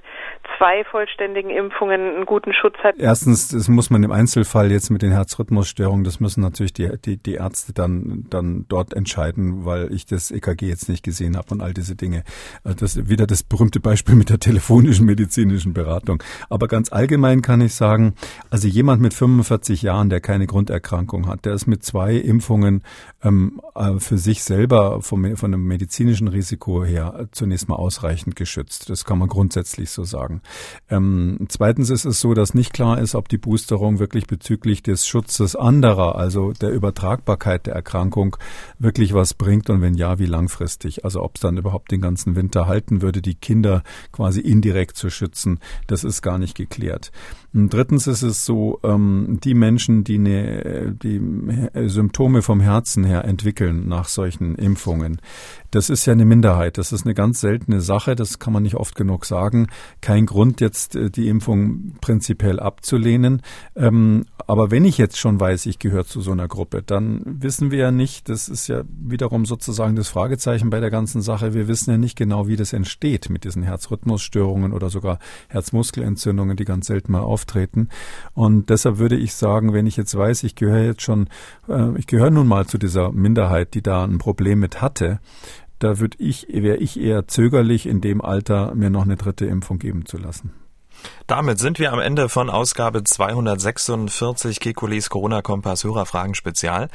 zwei 0.57 0.85
vollständigen 0.85 1.51
Impfungen 1.51 2.15
einen 2.15 2.27
guten 2.27 2.53
Schutz 2.53 2.77
hat? 2.79 2.97
Erstens, 2.99 3.49
das 3.49 3.69
muss 3.69 3.91
man 3.91 4.03
im 4.03 4.13
Einzelfall 4.13 4.71
jetzt 4.71 4.91
mit 4.91 5.03
den 5.03 5.13
Herzrhythmusstörungen, 5.13 6.05
das 6.05 6.21
müssen 6.21 6.43
natürlich 6.43 6.73
die, 6.73 6.91
die, 7.05 7.23
die 7.23 7.35
Ärzte 7.35 7.73
dann, 7.73 8.27
dann 8.31 8.67
dort 8.69 8.95
entscheiden, 8.95 9.65
weil 9.65 9.93
ich 9.93 10.07
das 10.07 10.31
EKG 10.31 10.67
jetzt 10.67 10.89
nicht 10.89 11.05
gesehen 11.05 11.37
habe 11.37 11.49
und 11.51 11.61
all 11.61 11.75
diese 11.75 11.97
Dinge. 11.97 12.25
Also 12.65 12.79
das 12.79 12.97
ist 12.97 13.09
wieder 13.09 13.27
das 13.27 13.43
berühmte 13.43 13.81
Beispiel 13.81 14.15
mit 14.15 14.31
der 14.31 14.39
telefonischen 14.39 15.07
medizinischen 15.07 15.75
Beratung. 15.75 16.23
Aber 16.49 16.69
ganz 16.69 16.93
kann 17.43 17.61
ich 17.61 17.75
sagen, 17.75 18.15
also 18.51 18.69
jemand 18.69 19.03
mit 19.03 19.15
45 19.15 19.83
Jahren, 19.83 20.11
der 20.11 20.21
keine 20.21 20.47
Grunderkrankung 20.47 21.27
hat, 21.27 21.45
der 21.45 21.55
ist 21.55 21.67
mit 21.67 21.85
zwei 21.85 22.15
Impfungen 22.17 22.83
ähm, 23.23 23.61
äh, 23.75 23.99
für 23.99 24.19
sich 24.19 24.43
selber 24.43 25.03
vom, 25.03 25.37
von 25.37 25.55
einem 25.55 25.67
medizinischen 25.67 26.29
Risiko 26.29 26.85
her 26.85 27.29
zunächst 27.33 27.69
mal 27.69 27.77
ausreichend 27.77 28.37
geschützt. 28.37 28.91
Das 28.91 29.05
kann 29.05 29.19
man 29.19 29.29
grundsätzlich 29.29 29.91
so 29.91 30.05
sagen. 30.05 30.43
Ähm, 30.91 31.47
zweitens 31.49 31.91
ist 31.91 32.05
es 32.05 32.21
so, 32.21 32.35
dass 32.35 32.55
nicht 32.55 32.73
klar 32.73 32.99
ist, 32.99 33.15
ob 33.15 33.29
die 33.29 33.39
Boosterung 33.39 33.99
wirklich 33.99 34.27
bezüglich 34.27 34.83
des 34.83 35.07
Schutzes 35.07 35.57
anderer, 35.57 36.17
also 36.17 36.53
der 36.53 36.71
Übertragbarkeit 36.71 37.67
der 37.67 37.75
Erkrankung, 37.75 38.37
wirklich 38.79 39.15
was 39.15 39.35
bringt 39.35 39.71
und 39.71 39.81
wenn 39.81 39.95
ja, 39.95 40.19
wie 40.19 40.27
langfristig. 40.27 41.05
Also 41.05 41.23
ob 41.23 41.37
es 41.37 41.41
dann 41.41 41.57
überhaupt 41.57 41.91
den 41.91 42.01
ganzen 42.01 42.37
Winter 42.37 42.67
halten 42.67 43.03
würde, 43.03 43.23
die 43.23 43.35
Kinder 43.35 43.83
quasi 44.13 44.41
indirekt 44.41 44.97
zu 44.97 45.11
schützen, 45.11 45.59
das 45.87 46.05
ist 46.05 46.23
gar 46.23 46.39
nicht 46.39 46.57
geklärt 46.57 46.92
erklärt. 46.93 47.13
Und 47.55 47.73
drittens 47.73 48.07
ist 48.07 48.23
es 48.23 48.47
so, 48.47 48.81
ähm, 48.83 49.39
die 49.45 49.55
Menschen, 49.55 50.05
die, 50.05 50.19
ne, 50.19 50.97
die 51.03 51.21
Symptome 51.89 52.41
vom 52.41 52.61
Herzen 52.61 53.05
her 53.05 53.25
entwickeln 53.25 53.89
nach 53.89 54.09
solchen 54.09 54.55
Impfungen, 54.55 55.21
das 55.73 55.89
ist 55.89 56.05
ja 56.05 56.13
eine 56.13 56.27
Minderheit. 56.27 56.77
Das 56.77 56.93
ist 56.93 57.05
eine 57.05 57.15
ganz 57.15 57.41
seltene 57.41 57.81
Sache. 57.81 58.15
Das 58.15 58.39
kann 58.39 58.53
man 58.53 58.63
nicht 58.63 58.77
oft 58.77 58.95
genug 58.95 59.25
sagen. 59.25 59.69
Kein 60.03 60.27
Grund, 60.27 60.61
jetzt 60.61 60.97
äh, 60.97 61.11
die 61.11 61.29
Impfung 61.29 61.95
prinzipiell 62.01 62.61
abzulehnen. 62.61 63.43
Ähm, 63.75 64.27
aber 64.47 64.71
wenn 64.71 64.85
ich 64.85 64.99
jetzt 64.99 65.19
schon 65.19 65.41
weiß, 65.41 65.67
ich 65.67 65.79
gehöre 65.79 66.05
zu 66.05 66.21
so 66.21 66.33
einer 66.33 66.47
Gruppe, 66.49 66.83
dann 66.83 67.23
wissen 67.25 67.71
wir 67.71 67.79
ja 67.79 67.91
nicht, 67.91 68.29
das 68.29 68.49
ist 68.49 68.69
ja 68.69 68.83
wiederum 68.87 69.47
sozusagen 69.47 69.97
das 69.97 70.09
Fragezeichen 70.09 70.69
bei 70.69 70.81
der 70.81 70.91
ganzen 70.91 71.23
Sache. 71.23 71.55
Wir 71.55 71.69
wissen 71.69 71.91
ja 71.91 71.97
nicht 71.97 72.17
genau, 72.17 72.49
wie 72.49 72.57
das 72.57 72.73
entsteht 72.73 73.31
mit 73.31 73.45
diesen 73.45 73.63
Herzrhythmusstörungen 73.63 74.73
oder 74.73 74.91
sogar 74.91 75.19
Herzmuskelentzündungen, 75.49 76.57
die 76.57 76.65
ganz 76.65 76.82
selten 76.83 77.13
mal 77.13 77.21
auftreten. 77.21 77.89
Und 78.35 78.71
deshalb 78.71 78.99
würde 78.99 79.17
ich 79.17 79.35
sagen, 79.35 79.73
wenn 79.73 79.87
ich 79.87 79.97
jetzt 79.97 80.17
weiß, 80.17 80.43
ich 80.45 80.55
gehöre 80.55 80.85
jetzt 80.85 81.03
schon, 81.03 81.29
äh, 81.69 81.97
ich 81.99 82.07
gehöre 82.07 82.31
nun 82.31 82.47
mal 82.47 82.67
zu 82.67 82.79
dieser 82.79 83.13
Minderheit, 83.13 83.75
die 83.75 83.83
da 83.83 84.05
ein 84.05 84.19
Problem 84.19 84.61
mit 84.61 84.81
hatte, 84.81 85.21
da 85.79 85.99
würde 85.99 86.17
ich, 86.21 86.47
wäre 86.49 86.77
ich 86.77 86.99
eher 87.01 87.27
zögerlich 87.27 87.87
in 87.87 88.01
dem 88.01 88.21
Alter, 88.21 88.75
mir 88.75 88.91
noch 88.91 89.03
eine 89.03 89.17
dritte 89.17 89.47
Impfung 89.47 89.79
geben 89.79 90.07
zu 90.07 90.17
lassen. 90.17 90.53
Damit 91.27 91.59
sind 91.59 91.79
wir 91.81 91.93
am 91.93 91.99
Ende 91.99 92.29
von 92.29 92.51
Ausgabe 92.51 93.03
246 93.03 94.61
Kekules 94.61 95.11
Corona-Kompass 95.11 95.83
Hörerfragen 95.83 96.35
Spezial. 96.35 96.89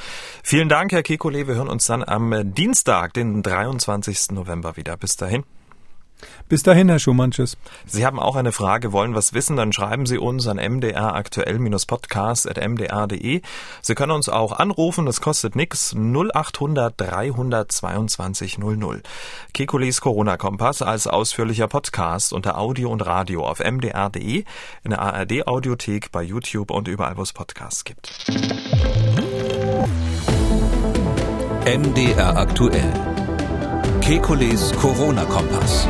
Vielen 0.43 0.69
Dank, 0.69 0.91
Herr 0.91 1.03
Kekule. 1.03 1.47
Wir 1.47 1.55
hören 1.55 1.67
uns 1.67 1.85
dann 1.87 2.03
am 2.03 2.53
Dienstag, 2.53 3.13
den 3.13 3.43
23. 3.43 4.31
November 4.31 4.77
wieder. 4.77 4.95
Bis 4.95 5.17
dahin. 5.17 5.43
Bis 6.49 6.63
dahin, 6.63 6.89
Herr 6.89 6.99
Schumann, 6.99 7.31
tschüss. 7.31 7.55
Sie 7.85 8.05
haben 8.05 8.19
auch 8.19 8.35
eine 8.35 8.51
Frage, 8.51 8.91
wollen 8.91 9.15
was 9.15 9.31
wissen, 9.33 9.55
dann 9.57 9.73
schreiben 9.73 10.05
Sie 10.05 10.17
uns 10.17 10.47
an 10.47 10.57
mdraktuell-podcast.mdr.de. 10.57 13.41
Sie 13.81 13.95
können 13.95 14.11
uns 14.11 14.27
auch 14.29 14.51
anrufen, 14.53 15.05
das 15.05 15.19
kostet 15.21 15.55
nix, 15.55 15.93
0800 15.93 16.93
322 16.97 18.57
00. 18.57 19.03
Kekulis 19.53 20.01
Corona-Kompass 20.01 20.81
als 20.81 21.05
ausführlicher 21.07 21.67
Podcast 21.67 22.33
unter 22.33 22.57
Audio 22.57 22.91
und 22.91 23.05
Radio 23.05 23.45
auf 23.45 23.59
mdr.de, 23.59 24.45
in 24.83 24.89
der 24.89 25.01
ARD-Audiothek, 25.01 26.11
bei 26.11 26.23
YouTube 26.23 26.71
und 26.71 26.87
überall, 26.87 27.17
wo 27.17 27.23
es 27.23 27.33
Podcasts 27.33 27.83
gibt. 27.83 28.09
MDR 31.65 32.37
aktuell. 32.37 32.93
Kekules 33.99 34.71
Corona-Kompass. 34.73 35.87